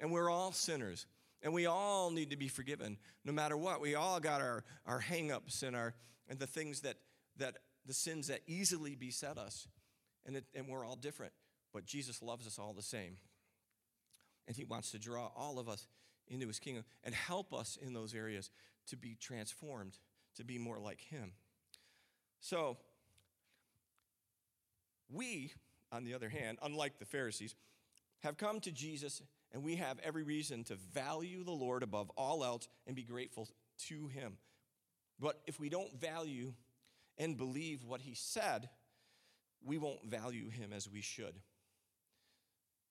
[0.00, 1.06] And we're all sinners.
[1.42, 3.80] And we all need to be forgiven, no matter what.
[3.80, 5.94] We all got our, our hang-ups and our
[6.28, 6.96] and the things that
[7.38, 9.66] that the sins that easily beset us.
[10.26, 11.32] And, it, and we're all different.
[11.72, 13.16] But Jesus loves us all the same.
[14.46, 15.86] And he wants to draw all of us
[16.26, 18.50] into his kingdom and help us in those areas
[18.88, 19.98] to be transformed,
[20.36, 21.32] to be more like him.
[22.40, 22.76] So,
[25.10, 25.52] we,
[25.90, 27.54] on the other hand, unlike the Pharisees,
[28.20, 32.44] have come to Jesus and we have every reason to value the Lord above all
[32.44, 33.48] else and be grateful
[33.86, 34.36] to him.
[35.18, 36.52] But if we don't value
[37.16, 38.68] and believe what he said,
[39.64, 41.34] we won't value him as we should.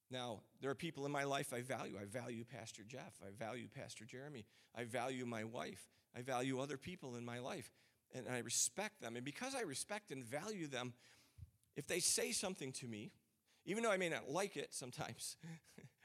[0.10, 1.98] Now, there are people in my life I value.
[2.02, 3.20] I value Pastor Jeff.
[3.22, 4.46] I value Pastor Jeremy.
[4.76, 5.89] I value my wife.
[6.15, 7.72] I value other people in my life.
[8.15, 9.15] And I respect them.
[9.15, 10.93] And because I respect and value them,
[11.76, 13.12] if they say something to me,
[13.65, 15.36] even though I may not like it sometimes,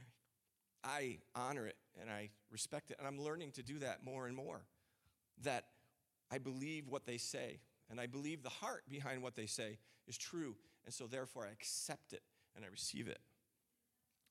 [0.84, 2.96] I honor it and I respect it.
[2.98, 4.62] And I'm learning to do that more and more.
[5.42, 5.64] That
[6.30, 10.16] I believe what they say and I believe the heart behind what they say is
[10.16, 10.56] true.
[10.84, 12.22] And so therefore I accept it
[12.56, 13.20] and I receive it.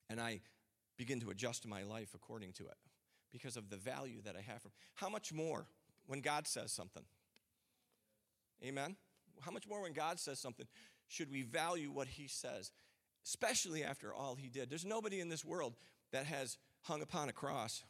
[0.09, 0.41] And I
[0.97, 2.77] begin to adjust my life according to it
[3.31, 4.71] because of the value that I have from.
[4.95, 5.67] How much more
[6.07, 7.03] when God says something?
[8.63, 8.95] Amen.
[9.39, 10.67] How much more when God says something
[11.07, 12.71] should we value what he says,
[13.25, 14.69] especially after all he did?
[14.69, 15.75] There's nobody in this world
[16.12, 17.84] that has hung upon a cross,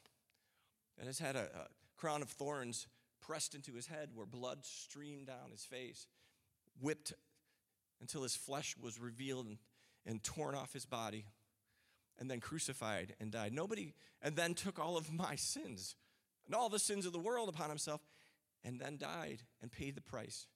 [0.97, 2.87] that has had a, a crown of thorns
[3.21, 6.07] pressed into his head where blood streamed down his face,
[6.79, 7.13] whipped
[7.99, 9.57] until his flesh was revealed and,
[10.05, 11.25] and torn off his body,
[12.19, 13.53] and then crucified and died.
[13.53, 15.95] Nobody, and then took all of my sins
[16.45, 18.01] and all the sins of the world upon himself,
[18.63, 20.47] and then died and paid the price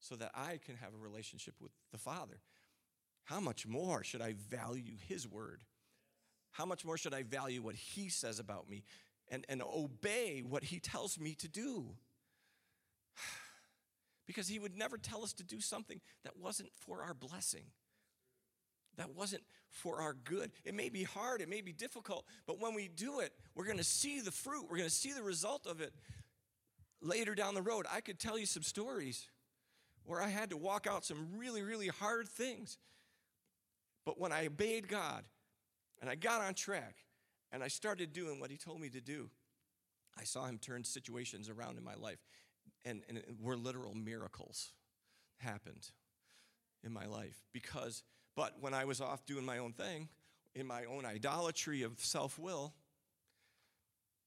[0.00, 2.40] so that I can have a relationship with the Father.
[3.24, 5.62] How much more should I value his word?
[6.54, 8.84] How much more should I value what he says about me
[9.28, 11.86] and, and obey what he tells me to do?
[14.26, 17.64] because he would never tell us to do something that wasn't for our blessing,
[18.96, 20.52] that wasn't for our good.
[20.64, 23.78] It may be hard, it may be difficult, but when we do it, we're going
[23.78, 25.92] to see the fruit, we're going to see the result of it.
[27.02, 29.26] later down the road, I could tell you some stories
[30.04, 32.78] where I had to walk out some really, really hard things.
[34.06, 35.24] But when I obeyed God
[36.04, 36.96] and I got on track
[37.50, 39.30] and I started doing what He told me to do,
[40.20, 42.18] I saw Him turn situations around in my life.
[42.84, 44.72] And, and were literal miracles
[45.38, 45.88] happened
[46.82, 47.40] in my life.
[47.54, 48.02] Because,
[48.36, 50.10] but when I was off doing my own thing,
[50.54, 52.74] in my own idolatry of self will,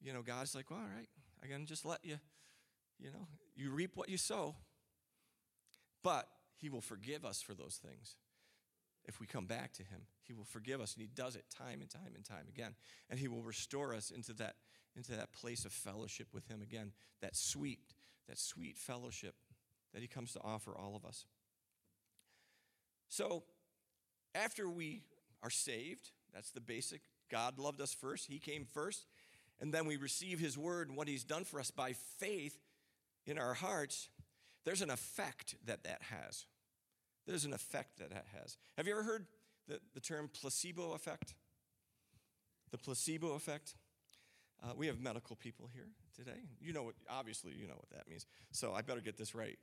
[0.01, 1.07] you know, God's like, well, all right,
[1.43, 2.17] I'm going to just let you,
[2.97, 4.55] you know, you reap what you sow.
[6.03, 8.15] But He will forgive us for those things
[9.05, 10.07] if we come back to Him.
[10.27, 12.75] He will forgive us, and He does it time and time and time again.
[13.09, 14.55] And He will restore us into that,
[14.95, 17.93] into that place of fellowship with Him again, that sweet,
[18.27, 19.35] that sweet fellowship
[19.93, 21.25] that He comes to offer all of us.
[23.09, 23.43] So,
[24.35, 25.03] after we
[25.41, 27.01] are saved, that's the basic.
[27.31, 29.05] God loved us first, He came first,
[29.59, 32.59] and then we receive His word and what He's done for us by faith
[33.25, 34.09] in our hearts.
[34.65, 36.45] There's an effect that that has.
[37.25, 38.57] There's an effect that that has.
[38.77, 39.25] Have you ever heard
[39.67, 41.35] the, the term placebo effect?
[42.71, 43.75] The placebo effect?
[44.63, 46.39] Uh, we have medical people here today.
[46.59, 48.25] You know what, obviously, you know what that means.
[48.51, 49.57] So I better get this right.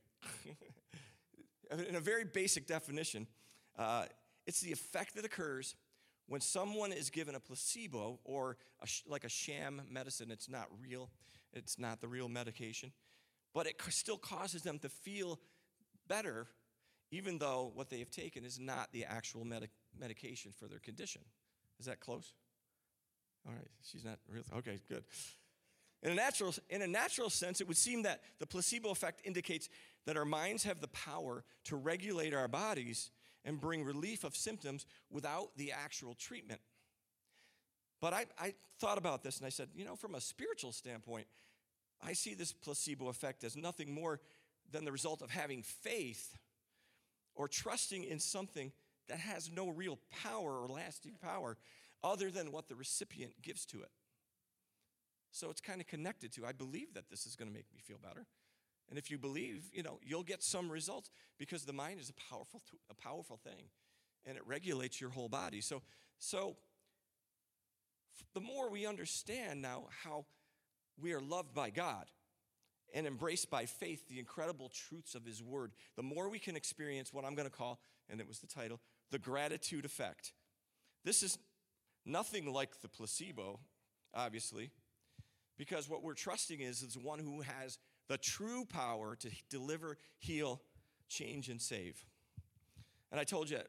[1.89, 3.27] In a very basic definition,
[3.79, 4.05] uh,
[4.47, 5.75] it's the effect that occurs
[6.27, 10.31] when someone is given a placebo or a sh- like a sham medicine.
[10.31, 11.11] It's not real,
[11.53, 12.93] it's not the real medication,
[13.53, 15.41] but it still causes them to feel
[16.07, 16.47] better,
[17.11, 21.23] even though what they have taken is not the actual medic- medication for their condition.
[21.79, 22.33] Is that close?
[23.47, 24.45] All right, she's not real.
[24.59, 25.05] Okay, good.
[26.03, 29.69] In a, natural, in a natural sense, it would seem that the placebo effect indicates
[30.07, 33.11] that our minds have the power to regulate our bodies
[33.45, 36.61] and bring relief of symptoms without the actual treatment.
[38.01, 41.27] But I, I thought about this and I said, you know, from a spiritual standpoint,
[42.03, 44.21] I see this placebo effect as nothing more
[44.71, 46.37] than the result of having faith
[47.35, 48.73] or trusting in something
[49.09, 51.57] that has no real power or lasting power
[52.03, 53.91] other than what the recipient gives to it.
[55.31, 57.81] So it's kind of connected to I believe that this is going to make me
[57.81, 58.27] feel better.
[58.89, 62.33] And if you believe, you know, you'll get some results because the mind is a
[62.33, 63.69] powerful a powerful thing
[64.27, 65.61] and it regulates your whole body.
[65.61, 65.83] So
[66.19, 66.57] so
[68.35, 70.27] the more we understand now how
[71.01, 72.07] we are loved by God
[72.95, 77.13] and embraced by faith the incredible truths of his word, the more we can experience
[77.13, 78.81] what I'm going to call and it was the title,
[79.15, 80.33] the gratitude effect.
[81.05, 81.39] This is
[82.05, 83.61] nothing like the placebo,
[84.13, 84.73] obviously,
[85.57, 90.61] because what we're trusting is is one who has the true power to deliver, heal,
[91.09, 92.05] change, and save.
[93.13, 93.61] And I told you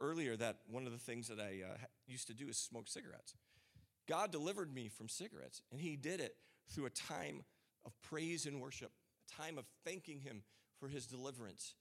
[0.00, 3.34] earlier that one of the things that I uh, used to do is smoke cigarettes.
[4.08, 6.34] God delivered me from cigarettes, and He did it
[6.70, 7.44] through a time
[7.84, 8.92] of praise and worship,
[9.28, 10.44] a time of thanking Him
[10.80, 11.74] for His deliverance.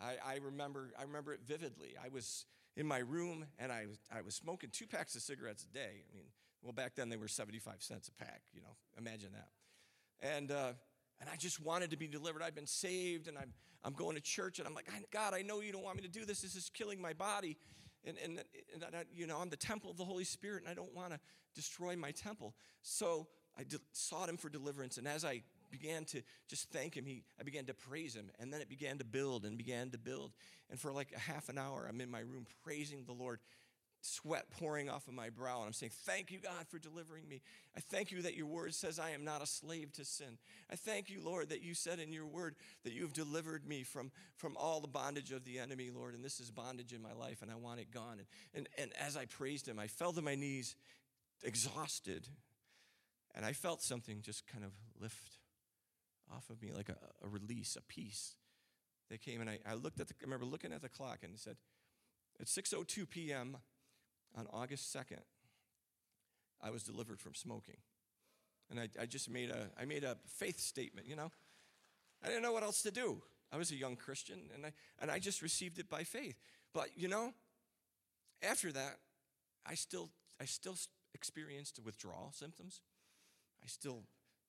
[0.00, 1.94] I, I, remember, I remember it vividly.
[2.02, 2.44] I was
[2.76, 6.04] in my room and I was, I was smoking two packs of cigarettes a day.
[6.12, 6.26] I mean,
[6.62, 9.48] well, back then they were 75 cents a pack, you know, imagine that.
[10.20, 10.72] And, uh,
[11.20, 12.42] and I just wanted to be delivered.
[12.42, 13.52] I've been saved and I'm,
[13.84, 16.08] I'm going to church and I'm like, God, I know you don't want me to
[16.08, 16.40] do this.
[16.40, 17.56] This is killing my body.
[18.04, 18.42] And, and,
[18.74, 21.12] and I, you know, I'm the temple of the Holy Spirit and I don't want
[21.12, 21.20] to
[21.54, 22.54] destroy my temple.
[22.82, 23.28] So
[23.58, 24.98] I de- sought him for deliverance.
[24.98, 28.30] And as I began to just thank him, he, I began to praise him.
[28.38, 30.32] And then it began to build and began to build.
[30.70, 33.40] And for like a half an hour, I'm in my room praising the Lord,
[34.00, 35.58] sweat pouring off of my brow.
[35.58, 37.40] And I'm saying, Thank you, God, for delivering me.
[37.76, 40.38] I thank you that your word says I am not a slave to sin.
[40.70, 43.82] I thank you, Lord, that you said in your word that you have delivered me
[43.82, 46.14] from, from all the bondage of the enemy, Lord.
[46.14, 48.18] And this is bondage in my life, and I want it gone.
[48.18, 50.74] And, and, and as I praised him, I fell to my knees,
[51.42, 52.28] exhausted.
[53.34, 55.38] And I felt something just kind of lift
[56.34, 58.34] off of me, like a, a release, a peace
[59.10, 59.40] that came.
[59.40, 61.56] And I, I looked at the, I remember looking at the clock and it said,
[62.40, 63.56] at 6.02 p.m.,
[64.36, 65.22] on August 2nd,
[66.62, 67.78] I was delivered from smoking.
[68.70, 71.30] And I, I just made a, I made a faith statement, you know.
[72.22, 73.22] I didn't know what else to do.
[73.52, 76.36] I was a young Christian, and I, and I just received it by faith.
[76.74, 77.32] But, you know,
[78.42, 78.98] after that,
[79.64, 80.76] I still, I still
[81.14, 82.80] experienced withdrawal symptoms.
[83.62, 84.02] I still,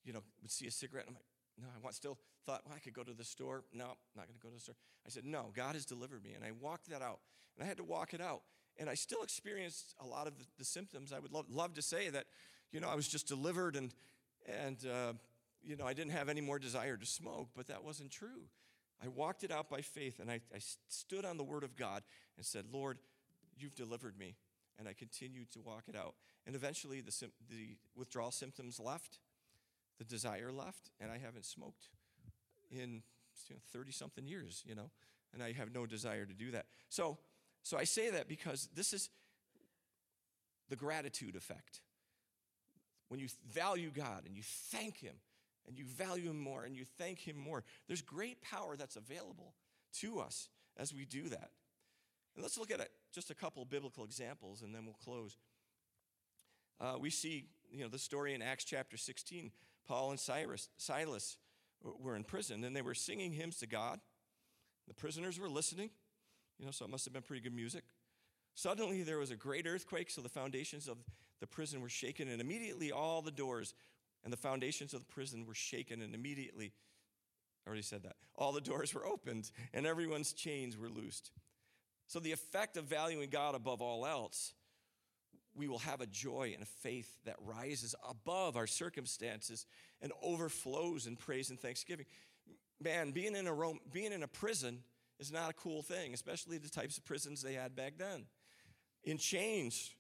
[0.04, 2.80] you know, would see a cigarette, and I'm like, no, I still thought, well, I
[2.80, 3.64] could go to the store.
[3.74, 3.86] No,
[4.16, 4.76] not going to go to the store.
[5.06, 6.34] I said, no, God has delivered me.
[6.34, 7.20] And I walked that out.
[7.56, 8.42] And I had to walk it out
[8.80, 11.14] and I still experienced a lot of the, the symptoms.
[11.14, 12.26] I would love, love, to say that,
[12.72, 13.94] you know, I was just delivered and,
[14.64, 15.14] and uh,
[15.64, 18.50] you know, I didn't have any more desire to smoke, but that wasn't true.
[19.04, 22.04] I walked it out by faith and I, I stood on the word of God
[22.36, 22.98] and said, Lord,
[23.58, 24.36] you've delivered me.
[24.80, 26.14] And I continued to walk it out.
[26.46, 27.12] And eventually the,
[27.50, 29.18] the withdrawal symptoms left.
[29.98, 31.90] The desire left, and I haven't smoked
[32.72, 33.02] in
[33.74, 34.90] 30 something years, you know,
[35.34, 36.66] and I have no desire to do that.
[36.90, 37.18] So,
[37.64, 39.10] so I say that because this is
[40.70, 41.82] the gratitude effect.
[43.10, 45.16] When you value God and you thank Him
[45.68, 49.54] and you value Him more and you thank Him more, there's great power that's available
[50.02, 51.52] to us as we do that.
[52.36, 55.38] And let's look at just a couple biblical examples and then we'll close.
[56.80, 59.52] Uh, we see, you know, the story in Acts chapter 16.
[59.88, 61.38] Paul and Cyrus, Silas
[61.82, 64.00] were in prison and they were singing hymns to God.
[64.88, 65.90] The prisoners were listening,
[66.60, 67.84] you know, so it must have been pretty good music.
[68.56, 70.98] Suddenly there was a great earthquake, so the foundations of
[71.40, 73.76] the prison were shaken, and immediately all the doors
[74.24, 76.74] and the foundations of the prison were shaken, and immediately,
[77.66, 81.32] I already said that, all the doors were opened, and everyone's chains were loosed.
[82.08, 84.54] So the effect of valuing God above all else,
[85.58, 89.66] we will have a joy and a faith that rises above our circumstances
[90.02, 92.06] and overflows in praise and thanksgiving.
[92.82, 94.80] Man, being in a Rome, being in a prison
[95.20, 98.26] is not a cool thing, especially the types of prisons they had back then.
[99.04, 99.96] In chains,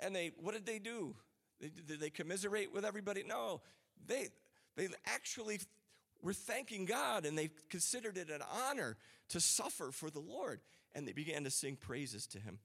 [0.00, 1.14] and they, what did they do?
[1.60, 3.22] They, did they commiserate with everybody?
[3.26, 3.60] No,
[4.06, 4.28] they,
[4.76, 5.60] they actually
[6.22, 8.96] were thanking God and they considered it an honor
[9.28, 10.60] to suffer for the Lord.
[10.94, 12.58] And they began to sing praises to him.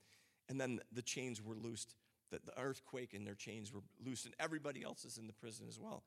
[0.49, 1.93] And then the chains were loosed.
[2.32, 5.65] The, the earthquake and their chains were loosed, and everybody else is in the prison
[5.69, 6.03] as well.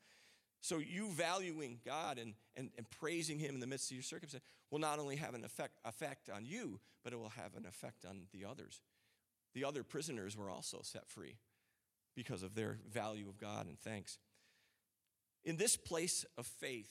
[0.60, 4.42] So you valuing God and, and, and praising Him in the midst of your circumstance
[4.70, 8.06] will not only have an effect, effect on you, but it will have an effect
[8.08, 8.80] on the others.
[9.54, 11.36] The other prisoners were also set free
[12.16, 14.18] because of their value of God and thanks.
[15.44, 16.90] In this place of faith,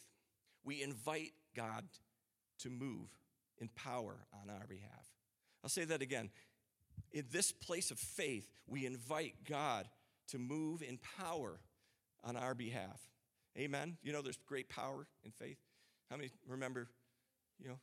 [0.63, 1.83] we invite God
[2.59, 3.09] to move
[3.57, 5.09] in power on our behalf.
[5.63, 6.29] I'll say that again.
[7.13, 9.87] In this place of faith, we invite God
[10.29, 11.59] to move in power
[12.23, 12.99] on our behalf.
[13.57, 13.97] Amen.
[14.01, 15.57] You know, there's great power in faith.
[16.09, 16.87] How many remember,
[17.59, 17.79] you know,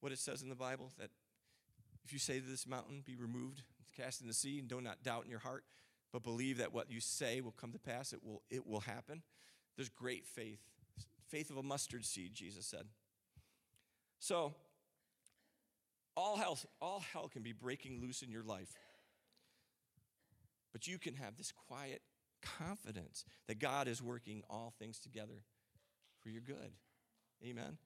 [0.00, 1.10] what it says in the Bible that
[2.04, 3.62] if you say to this mountain, be removed,
[3.96, 5.64] cast in the sea, and do not doubt in your heart,
[6.12, 9.22] but believe that what you say will come to pass, it will, it will happen.
[9.76, 10.60] There's great faith.
[11.26, 12.84] Faith of a mustard seed, Jesus said.
[14.20, 14.54] So,
[16.16, 18.72] all hell, all hell can be breaking loose in your life.
[20.72, 22.02] But you can have this quiet
[22.42, 25.44] confidence that God is working all things together
[26.22, 26.72] for your good.
[27.44, 27.78] Amen.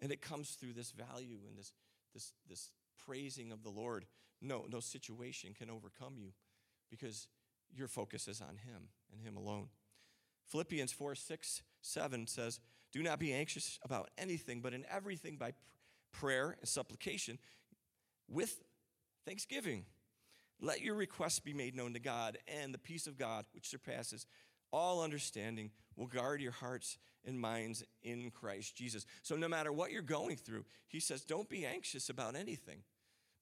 [0.00, 1.72] And it comes through this value and this,
[2.14, 2.70] this, this
[3.04, 4.06] praising of the Lord.
[4.40, 6.32] No, no situation can overcome you
[6.90, 7.26] because
[7.74, 9.68] your focus is on Him and Him alone.
[10.46, 12.60] Philippians 4 6, 7 says,
[12.92, 15.52] Do not be anxious about anything, but in everything by
[16.12, 17.38] prayer and supplication
[18.28, 18.60] with
[19.26, 19.84] thanksgiving.
[20.60, 24.26] Let your requests be made known to God, and the peace of God, which surpasses
[24.72, 29.06] all understanding, will guard your hearts and minds in Christ Jesus.
[29.22, 32.82] So, no matter what you're going through, he says, don't be anxious about anything.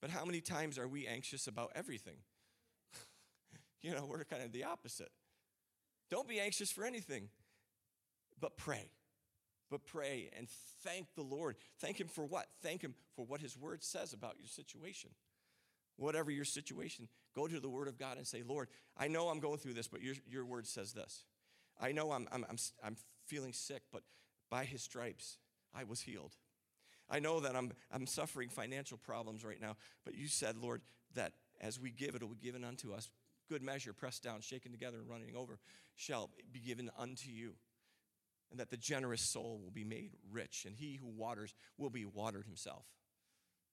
[0.01, 2.19] But how many times are we anxious about everything?
[3.83, 5.11] you know, we're kind of the opposite.
[6.11, 7.29] Don't be anxious for anything,
[8.41, 8.91] but pray.
[9.71, 10.49] But pray and
[10.83, 11.57] thank the Lord.
[11.81, 12.47] Thank Him for what?
[12.63, 15.11] Thank Him for what His Word says about your situation.
[15.97, 19.41] Whatever your situation, go to the Word of God and say, Lord, I know I'm
[19.41, 21.25] going through this, but your, your Word says this.
[21.81, 22.97] I know I'm, I'm, I'm, I'm
[23.27, 24.03] feeling sick, but
[24.51, 25.39] by His stripes,
[25.75, 26.35] I was healed.
[27.09, 30.83] I know that I'm, I'm suffering financial problems right now, but you said, Lord,
[31.15, 33.11] that as we give, it will be given unto us.
[33.49, 35.59] Good measure, pressed down, shaken together, and running over,
[35.95, 37.55] shall be given unto you.
[38.57, 42.07] And that the generous soul will be made rich, and he who waters will be
[42.07, 42.87] watered himself.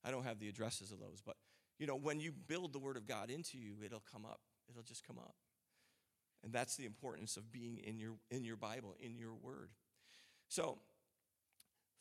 [0.03, 1.38] I don't have the addresses of those, but
[1.79, 4.41] you know, when you build the Word of God into you, it'll come up.
[4.69, 5.36] It'll just come up.
[6.43, 9.69] And that's the importance of being in your, in your Bible, in your Word.
[10.49, 10.79] So,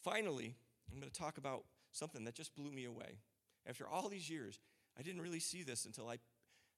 [0.02, 0.56] finally,
[0.90, 1.62] I'm going to talk about
[1.92, 3.20] something that just blew me away.
[3.64, 4.58] After all these years,
[4.98, 6.18] I didn't really see this until I,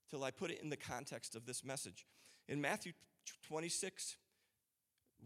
[0.07, 2.05] until I put it in the context of this message.
[2.46, 2.92] In Matthew
[3.48, 4.16] 26,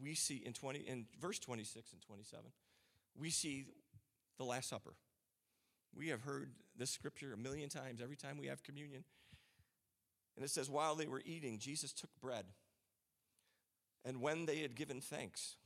[0.03, 2.47] we see in 20 in verse 26 and 27,
[3.19, 3.67] we see
[4.39, 4.95] the Last Supper.
[5.95, 9.05] We have heard this scripture a million times every time we have communion.
[10.37, 12.45] And it says, While they were eating, Jesus took bread.
[14.05, 15.57] And when they had given thanks,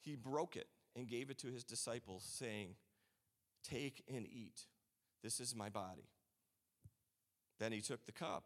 [0.00, 0.66] he broke it
[0.96, 2.74] and gave it to his disciples, saying,
[3.62, 4.66] Take and eat.
[5.22, 6.08] This is my body.
[7.60, 8.44] Then he took the cup,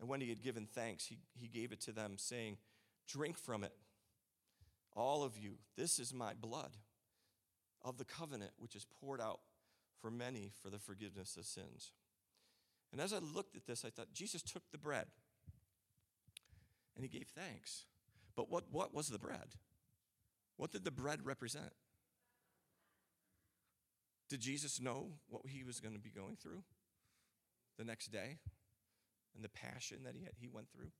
[0.00, 2.58] and when he had given thanks, he, he gave it to them, saying,
[3.06, 3.72] Drink from it,
[4.94, 5.56] all of you.
[5.76, 6.76] This is my blood
[7.82, 9.40] of the covenant, which is poured out
[10.00, 11.92] for many for the forgiveness of sins.
[12.92, 15.06] And as I looked at this, I thought, Jesus took the bread
[16.94, 17.86] and he gave thanks.
[18.36, 19.56] But what, what was the bread?
[20.56, 21.72] What did the bread represent?
[24.28, 26.62] Did Jesus know what he was going to be going through
[27.78, 28.38] the next day
[29.34, 30.90] and the passion that he, had, he went through?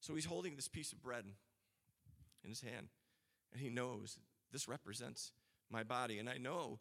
[0.00, 1.24] So he's holding this piece of bread
[2.42, 2.88] in his hand,
[3.52, 4.18] and he knows
[4.52, 5.32] this represents
[5.70, 6.78] my body, and I know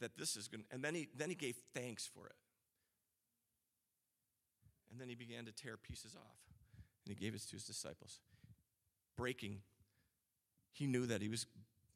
[0.00, 0.64] that this is going.
[0.64, 2.36] to, And then he then he gave thanks for it,
[4.90, 6.38] and then he began to tear pieces off,
[7.06, 8.20] and he gave it to his disciples,
[9.16, 9.60] breaking.
[10.72, 11.46] He knew that he was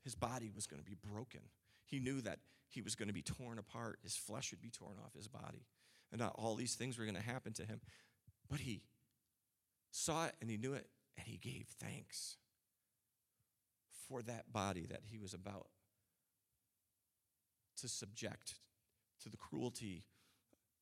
[0.02, 1.40] his body was going to be broken.
[1.84, 2.38] He knew that
[2.68, 3.98] he was going to be torn apart.
[4.02, 5.66] His flesh would be torn off his body,
[6.10, 7.80] and not all these things were going to happen to him.
[8.48, 8.82] But he
[9.90, 12.36] saw it and he knew it, and he gave thanks
[14.12, 15.68] for that body that he was about
[17.78, 18.54] to subject
[19.22, 20.04] to the cruelty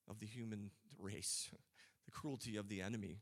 [0.08, 1.48] of the human race,
[2.06, 3.20] the cruelty of the enemy,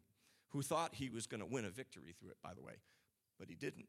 [0.51, 2.73] who thought he was going to win a victory through it, by the way,
[3.39, 3.87] but he didn't.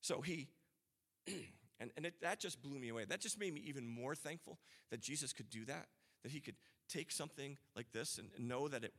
[0.00, 0.48] So he,
[1.80, 3.04] and, and it, that just blew me away.
[3.04, 4.58] That just made me even more thankful
[4.92, 5.88] that Jesus could do that,
[6.22, 6.54] that he could
[6.88, 8.92] take something like this and, and know that it,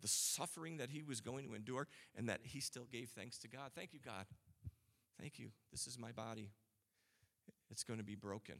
[0.00, 3.48] the suffering that he was going to endure, and that he still gave thanks to
[3.48, 3.70] God.
[3.76, 4.24] Thank you, God.
[5.30, 5.50] Thank you.
[5.70, 6.50] This is my body.
[7.70, 8.56] It's going to be broken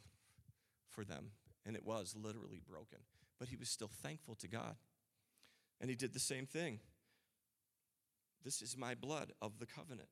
[0.89, 1.33] for them.
[1.67, 3.01] And it was literally broken.
[3.41, 4.77] But he was still thankful to God.
[5.81, 6.79] And he did the same thing.
[8.45, 10.11] This is my blood of the covenant.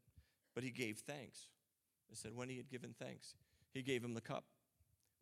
[0.53, 1.47] But he gave thanks.
[2.11, 3.37] It said, when he had given thanks,
[3.73, 4.45] he gave him the cup.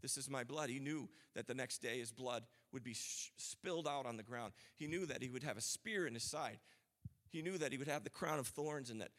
[0.00, 0.70] This is my blood.
[0.70, 4.22] He knew that the next day his blood would be sh- spilled out on the
[4.22, 4.54] ground.
[4.76, 6.60] He knew that he would have a spear in his side.
[7.28, 9.10] He knew that he would have the crown of thorns and that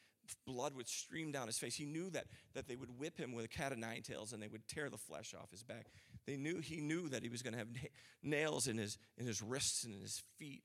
[0.46, 1.76] blood would stream down his face.
[1.76, 4.42] He knew that, that they would whip him with a cat of nine tails and
[4.42, 5.88] they would tear the flesh off his back.
[6.26, 7.70] They knew he knew that he was going to have
[8.24, 10.64] nails in his, in his wrists and in his feet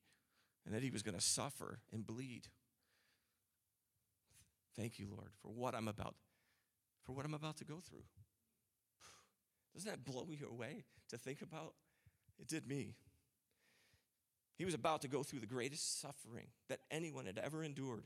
[0.65, 2.49] and that he was going to suffer and bleed.
[4.77, 6.15] Thank you, Lord, for what I'm about,
[7.05, 8.05] for what I'm about to go through.
[9.75, 11.75] Doesn't that blow you away to think about?
[12.39, 12.95] It did me.
[14.57, 18.05] He was about to go through the greatest suffering that anyone had ever endured.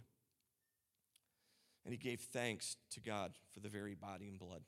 [1.87, 4.62] And he gave thanks to God for the very body and blood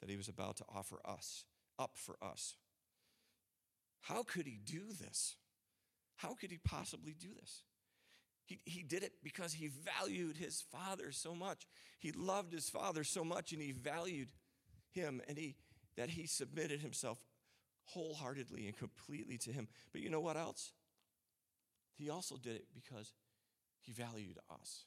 [0.00, 1.44] that he was about to offer us,
[1.78, 2.56] up for us.
[4.00, 5.36] How could he do this?
[6.16, 7.64] How could he possibly do this?
[8.46, 11.66] He, he did it because he valued his father so much.
[11.98, 14.28] He loved his father so much and he valued
[14.90, 15.56] him and he
[15.96, 17.18] that he submitted himself
[17.84, 19.68] wholeheartedly and completely to him.
[19.92, 20.72] But you know what else?
[21.94, 23.12] He also did it because
[23.80, 24.86] he valued us.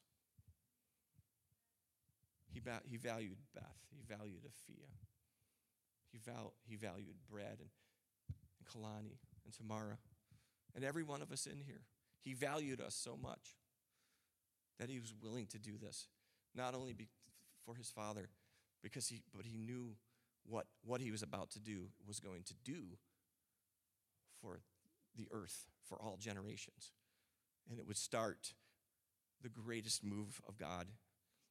[2.54, 3.64] He, ba- he valued Beth.
[3.91, 4.89] He valued Afia.
[6.12, 7.70] He, val- he valued Brad and,
[8.30, 9.98] and Kalani and Tamara
[10.76, 11.82] and every one of us in here.
[12.22, 13.58] He valued us so much
[14.80, 16.08] that he was willing to do this,
[16.56, 17.08] not only be,
[17.66, 18.30] for his father,
[18.84, 19.95] because he, but he knew
[20.45, 22.98] what, what he was about to do was going to do
[24.41, 24.62] for
[25.16, 26.91] the earth for all generations.
[27.70, 28.54] And it would start
[29.41, 30.88] the greatest move of God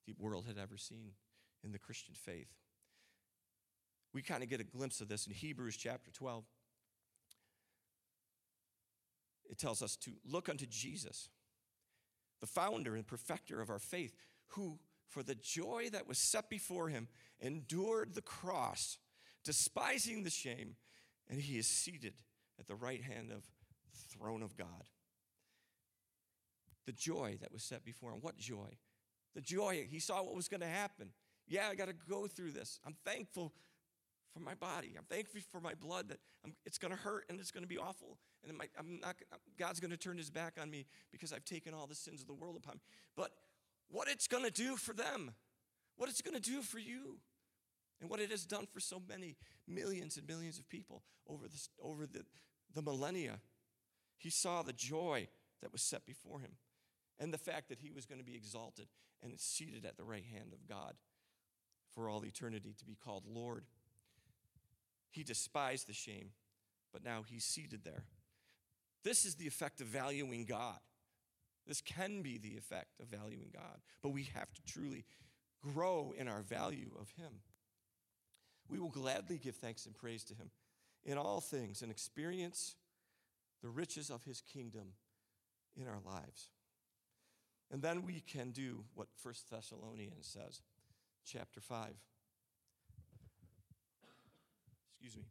[0.07, 1.13] the world had ever seen
[1.65, 2.53] in the Christian faith.
[4.13, 6.45] We kind of get a glimpse of this in Hebrews chapter 12.
[9.51, 11.29] It tells us to look unto Jesus,
[12.41, 14.15] the founder and perfecter of our faith,
[14.49, 14.79] who,
[15.09, 17.09] for the joy that was set before him,
[17.41, 18.99] endured the cross,
[19.45, 20.77] despising the shame,
[21.29, 22.15] and he is seated
[22.59, 23.43] at the right hand of
[23.93, 24.91] the throne of God.
[26.87, 28.19] The joy that was set before him.
[28.21, 28.79] What joy?
[29.37, 29.87] The joy.
[29.89, 31.11] He saw what was going to happen.
[31.47, 32.81] Yeah, I got to go through this.
[32.87, 33.53] I'm thankful
[34.33, 34.95] for my body.
[34.97, 37.69] I'm thankful for my blood that I'm, it's going to hurt and it's going to
[37.69, 38.17] be awful.
[38.43, 39.17] And I'm not,
[39.59, 42.27] God's going to turn his back on me because I've taken all the sins of
[42.27, 42.81] the world upon me.
[43.15, 43.31] But
[43.89, 45.33] what it's going to do for them,
[45.97, 47.19] what it's going to do for you,
[48.01, 49.37] and what it has done for so many
[49.69, 52.25] millions and millions of people over, this, over the,
[52.75, 53.41] the millennia.
[54.19, 55.29] He saw the joy
[55.63, 56.53] that was set before him
[57.19, 58.87] and the fact that he was going to be exalted
[59.23, 60.95] and is seated at the right hand of God
[61.95, 63.65] for all eternity to be called Lord.
[65.11, 66.31] He despised the shame,
[66.93, 68.05] but now he's seated there.
[69.03, 70.79] This is the effect of valuing God.
[71.67, 75.05] This can be the effect of valuing God, but we have to truly
[75.63, 77.41] grow in our value of Him.
[78.69, 80.51] We will gladly give thanks and praise to Him
[81.05, 82.77] in all things and experience
[83.63, 84.93] the riches of His kingdom
[85.77, 86.51] in our lives.
[87.73, 90.63] And then we can do what First Thessalonians says,
[91.25, 91.89] chapter 5.
[94.91, 95.25] Excuse me.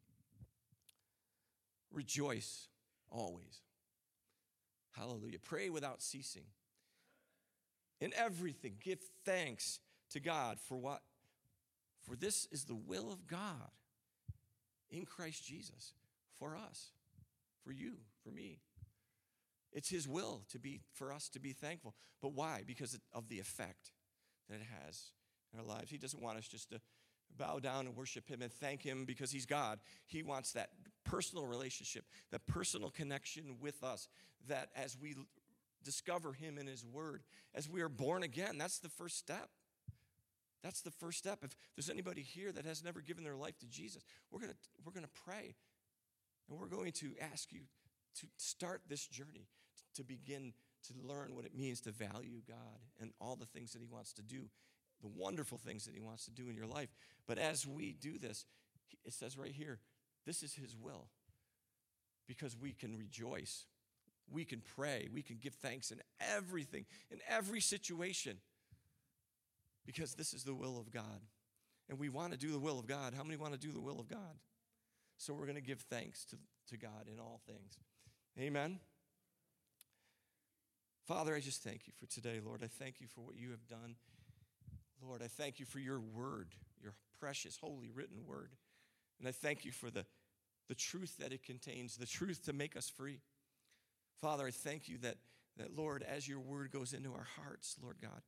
[1.91, 2.67] Rejoice
[3.09, 3.61] always.
[4.91, 5.39] Hallelujah.
[5.43, 6.45] Pray without ceasing.
[8.01, 9.79] In everything, give thanks,
[10.11, 11.01] to God for what?
[12.01, 13.71] For this is the will of God
[14.89, 15.93] in Christ Jesus
[16.37, 16.91] for us,
[17.63, 18.59] for you, for me.
[19.75, 21.93] It's his will to be for us to be thankful.
[22.21, 22.63] But why?
[22.65, 23.91] Because of the effect
[24.49, 25.11] that it has
[25.53, 25.91] in our lives.
[25.91, 26.79] He doesn't want us just to
[27.37, 29.79] bow down and worship him and thank him because he's God.
[30.05, 30.69] He wants that
[31.03, 34.07] personal relationship, that personal connection with us,
[34.47, 35.15] that as we
[35.83, 37.23] discover him in his word,
[37.53, 39.49] as we are born again, that's the first step.
[40.63, 41.39] That's the first step.
[41.43, 44.57] If there's anybody here that has never given their life to Jesus, we're going to
[44.83, 45.53] we're going to pray
[46.49, 47.61] and we're going to ask you
[48.21, 49.47] to start this journey,
[49.95, 50.53] to begin
[50.87, 54.13] to learn what it means to value God and all the things that He wants
[54.13, 54.49] to do,
[55.01, 56.89] the wonderful things that He wants to do in your life.
[57.27, 58.45] But as we do this,
[59.03, 59.79] it says right here,
[60.25, 61.07] this is His will
[62.27, 63.65] because we can rejoice.
[64.31, 65.07] We can pray.
[65.13, 66.01] We can give thanks in
[66.35, 68.37] everything, in every situation,
[69.85, 71.21] because this is the will of God.
[71.89, 73.13] And we want to do the will of God.
[73.15, 74.39] How many want to do the will of God?
[75.17, 76.37] So we're going to give thanks to,
[76.69, 77.77] to God in all things.
[78.39, 78.79] Amen.
[81.05, 82.61] Father, I just thank you for today, Lord.
[82.63, 83.95] I thank you for what you have done.
[85.03, 86.47] Lord, I thank you for your word,
[86.81, 88.53] your precious, holy, written word.
[89.19, 90.03] And I thank you for the,
[90.67, 93.19] the truth that it contains, the truth to make us free.
[94.19, 95.17] Father, I thank you that,
[95.57, 98.21] that, Lord, as your word goes into our hearts, Lord God,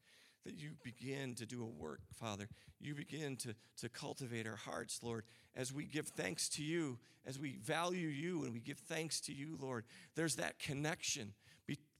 [0.45, 2.47] that you begin to do a work, Father.
[2.79, 5.23] You begin to, to cultivate our hearts, Lord,
[5.55, 9.33] as we give thanks to you, as we value you and we give thanks to
[9.33, 9.85] you, Lord.
[10.15, 11.33] There's that connection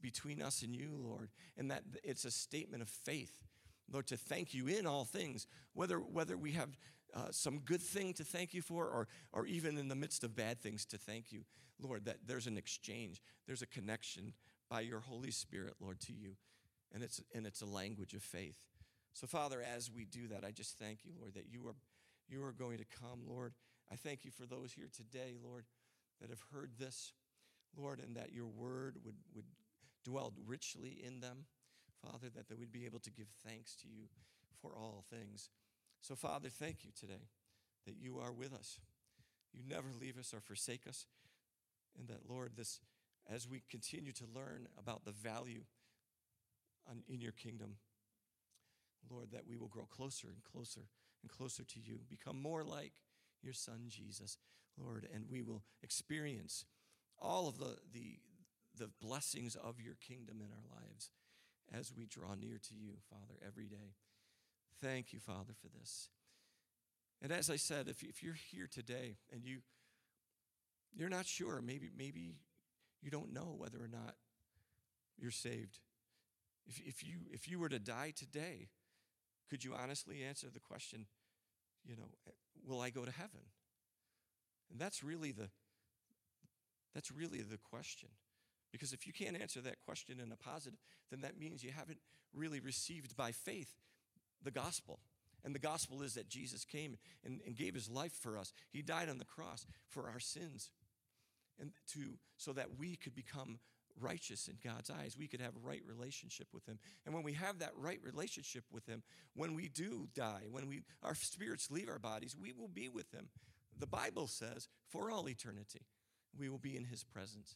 [0.02, 3.43] between us and you, Lord, and that it's a statement of faith,
[3.91, 6.70] Lord, to thank you in all things, whether, whether we have
[7.14, 10.36] uh, some good thing to thank you for, or, or even in the midst of
[10.36, 11.43] bad things to thank you,
[11.82, 14.34] Lord, that there's an exchange, there's a connection
[14.70, 16.36] by your Holy Spirit, Lord, to you
[16.93, 18.58] and it's, and it's a language of faith.
[19.14, 21.76] So, Father, as we do that, I just thank you, Lord, that you are,
[22.30, 23.54] you are going to come, Lord.
[23.91, 25.66] I thank you for those here today, Lord,
[26.22, 27.14] that have heard this,
[27.76, 29.45] Lord, and that your word would, would
[30.08, 31.45] dwell richly in them,
[32.01, 34.05] Father, that would be able to give thanks to you
[34.62, 35.49] for all things.
[36.01, 37.30] So, Father, thank you today
[37.86, 38.80] that you are with us.
[39.53, 41.05] You never leave us or forsake us.
[41.97, 42.80] And that, Lord, this
[43.30, 45.64] as we continue to learn about the value
[46.89, 47.76] on, in your kingdom.
[49.10, 50.82] Lord, that we will grow closer and closer
[51.22, 52.93] and closer to you, become more like
[53.41, 54.38] your son Jesus,
[54.78, 56.66] Lord, and we will experience
[57.20, 58.20] all of the, the,
[58.78, 61.09] the blessings of your kingdom in our lives
[61.73, 63.95] as we draw near to you, Father, every day.
[64.82, 66.09] Thank you, Father, for this.
[67.21, 69.59] And as I said, if, if you're here today and you
[70.95, 72.36] you're not sure, maybe maybe
[73.01, 74.15] you don't know whether or not
[75.17, 75.80] you're saved.
[76.67, 78.69] If, if, you, if you were to die today,
[79.49, 81.05] could you honestly answer the question,
[81.86, 82.09] you know,
[82.65, 83.41] will I go to heaven?
[84.69, 85.49] And that's really the,
[86.93, 88.09] that's really the question.
[88.72, 91.99] Because if you can't answer that question in a positive, then that means you haven't
[92.34, 93.74] really received by faith
[94.43, 94.99] the gospel.
[95.43, 98.51] And the gospel is that Jesus came and, and, gave his life for us.
[98.70, 100.72] He died on the cross for our sins
[101.59, 103.59] and to so that we could become
[103.99, 105.15] righteous in God's eyes.
[105.18, 106.80] We could have a right relationship with Him.
[107.05, 109.03] And when we have that right relationship with Him,
[109.36, 113.11] when we do die, when we, our spirits leave our bodies, we will be with
[113.11, 113.30] Him.
[113.80, 115.82] The Bible says, for all eternity,
[116.38, 117.55] we will be in His presence.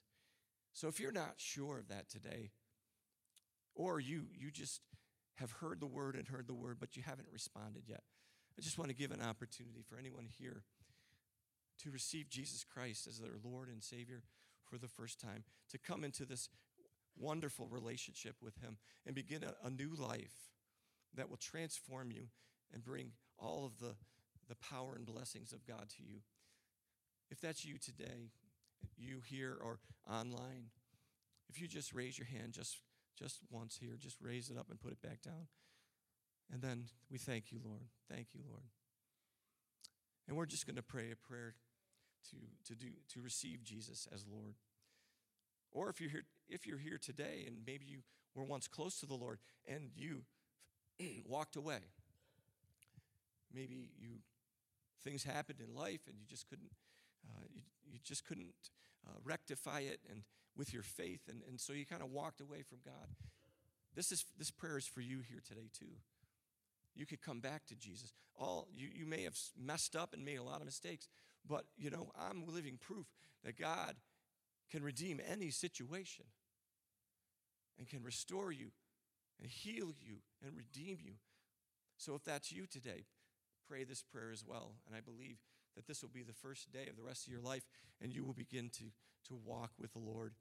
[0.74, 2.52] So if you're not sure of that today,
[3.76, 4.82] or you, you just
[5.36, 8.04] have heard the word and heard the word, but you haven't responded yet,
[8.58, 10.64] I just want to give an opportunity for anyone here
[11.84, 14.24] to receive Jesus Christ as their Lord and Savior
[14.70, 16.50] for the first time, to come into this
[17.18, 20.52] wonderful relationship with Him and begin a, a new life
[21.16, 22.28] that will transform you
[22.74, 23.96] and bring all of the,
[24.48, 26.20] the power and blessings of God to you.
[27.30, 28.32] If that's you today,
[28.98, 29.80] you here or
[30.10, 30.70] online,
[31.50, 32.78] if you just raise your hand just,
[33.18, 35.48] just once here, just raise it up and put it back down.
[36.52, 37.88] And then we thank you, Lord.
[38.10, 38.64] Thank you, Lord.
[40.28, 41.56] And we're just going to pray a prayer
[42.30, 44.56] to, to, do, to receive Jesus as Lord.
[45.72, 48.00] Or if you're, here, if you're here today and maybe you
[48.36, 50.24] were once close to the Lord and you
[51.26, 51.80] walked away,
[53.54, 54.20] maybe you
[55.04, 56.70] things happened in life and you just couldn't
[57.28, 57.62] uh, you,
[57.92, 58.54] you, just couldn't
[59.08, 60.24] uh, rectify it and
[60.56, 63.08] with your faith and, and so you kind of walked away from god
[63.96, 65.94] this is this prayer is for you here today too
[66.96, 70.38] you could come back to jesus all you, you may have messed up and made
[70.38, 71.08] a lot of mistakes
[71.48, 73.08] but, you know, I'm living proof
[73.44, 73.96] that God
[74.70, 76.26] can redeem any situation
[77.78, 78.72] and can restore you
[79.42, 81.14] and heal you and redeem you.
[81.98, 83.06] So if that's you today,
[83.68, 84.74] pray this prayer as well.
[84.86, 85.38] And I believe
[85.76, 87.64] that this will be the first day of the rest of your life,
[88.02, 88.86] and you will begin to,
[89.28, 90.34] to walk with the Lord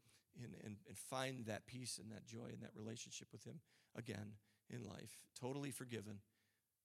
[0.43, 3.61] and, and, and find that peace and that joy and that relationship with Him
[3.97, 4.35] again
[4.69, 6.21] in life, totally forgiven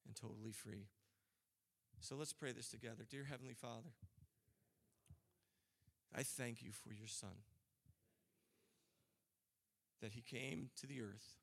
[0.05, 0.87] and totally free.
[2.01, 3.03] So let's pray this together.
[3.09, 3.89] Dear Heavenly Father,
[6.15, 7.43] I thank you for your Son,
[10.01, 11.35] that He came to the earth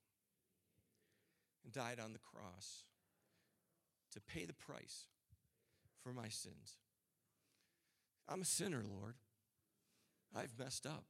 [1.64, 2.84] and died on the cross
[4.12, 5.06] to pay the price
[6.02, 6.76] for my sins.
[8.28, 9.14] I'm a sinner, Lord.
[10.34, 11.04] I've messed up.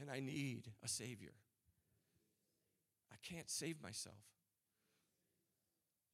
[0.00, 1.32] And I need a Savior.
[3.10, 4.14] I can't save myself.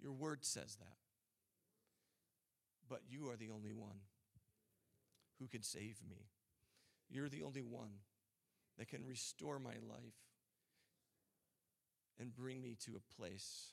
[0.00, 0.96] Your word says that.
[2.88, 4.00] But you are the only one
[5.38, 6.28] who can save me.
[7.10, 8.00] You're the only one
[8.78, 10.14] that can restore my life
[12.18, 13.72] and bring me to a place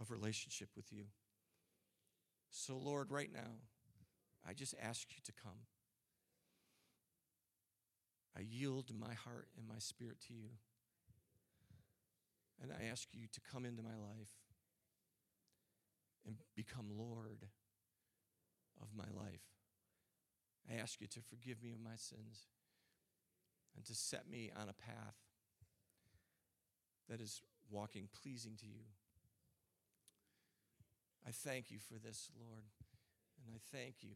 [0.00, 1.04] of relationship with you.
[2.50, 3.60] So, Lord, right now,
[4.48, 5.66] I just ask you to come.
[8.36, 10.50] I yield my heart and my spirit to you.
[12.62, 14.30] And I ask you to come into my life
[16.26, 17.46] and become Lord
[18.80, 19.42] of my life.
[20.70, 22.46] I ask you to forgive me of my sins
[23.76, 25.16] and to set me on a path
[27.08, 28.84] that is walking pleasing to you.
[31.26, 32.64] I thank you for this, Lord.
[33.44, 34.14] And I thank you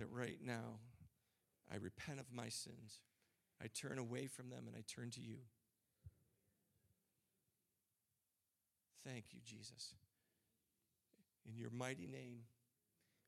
[0.00, 0.80] that right now
[1.70, 3.00] I repent of my sins.
[3.62, 5.36] I turn away from them and I turn to you.
[9.06, 9.94] Thank you, Jesus.
[11.46, 12.40] In your mighty name,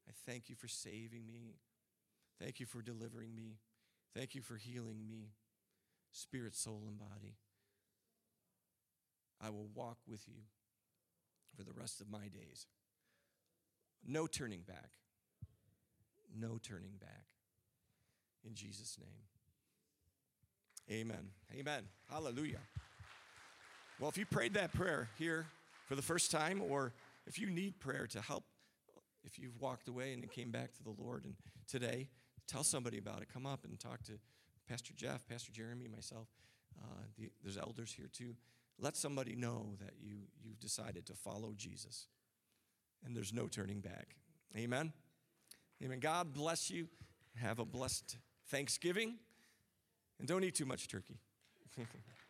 [0.08, 1.56] I thank you for saving me.
[2.40, 3.58] Thank you for delivering me.
[4.14, 5.32] Thank you for healing me,
[6.10, 7.36] spirit, soul, and body.
[9.40, 10.42] I will walk with you
[11.56, 12.66] for the rest of my days.
[14.06, 15.01] No turning back.
[16.38, 17.26] No turning back.
[18.44, 19.08] In Jesus' name.
[20.90, 21.28] Amen.
[21.54, 21.84] Amen.
[22.10, 22.60] Hallelujah.
[24.00, 25.46] Well, if you prayed that prayer here
[25.86, 26.92] for the first time, or
[27.26, 28.44] if you need prayer to help,
[29.24, 31.34] if you've walked away and came back to the Lord and
[31.68, 32.08] today,
[32.48, 33.28] tell somebody about it.
[33.32, 34.12] Come up and talk to
[34.68, 36.28] Pastor Jeff, Pastor Jeremy, myself.
[36.82, 38.34] Uh, the, there's elders here too.
[38.78, 42.08] Let somebody know that you, you've decided to follow Jesus
[43.04, 44.16] and there's no turning back.
[44.56, 44.92] Amen.
[45.82, 45.98] Amen.
[45.98, 46.88] God bless you.
[47.36, 48.16] Have a blessed
[48.48, 49.14] Thanksgiving
[50.18, 51.18] and don't eat too much turkey.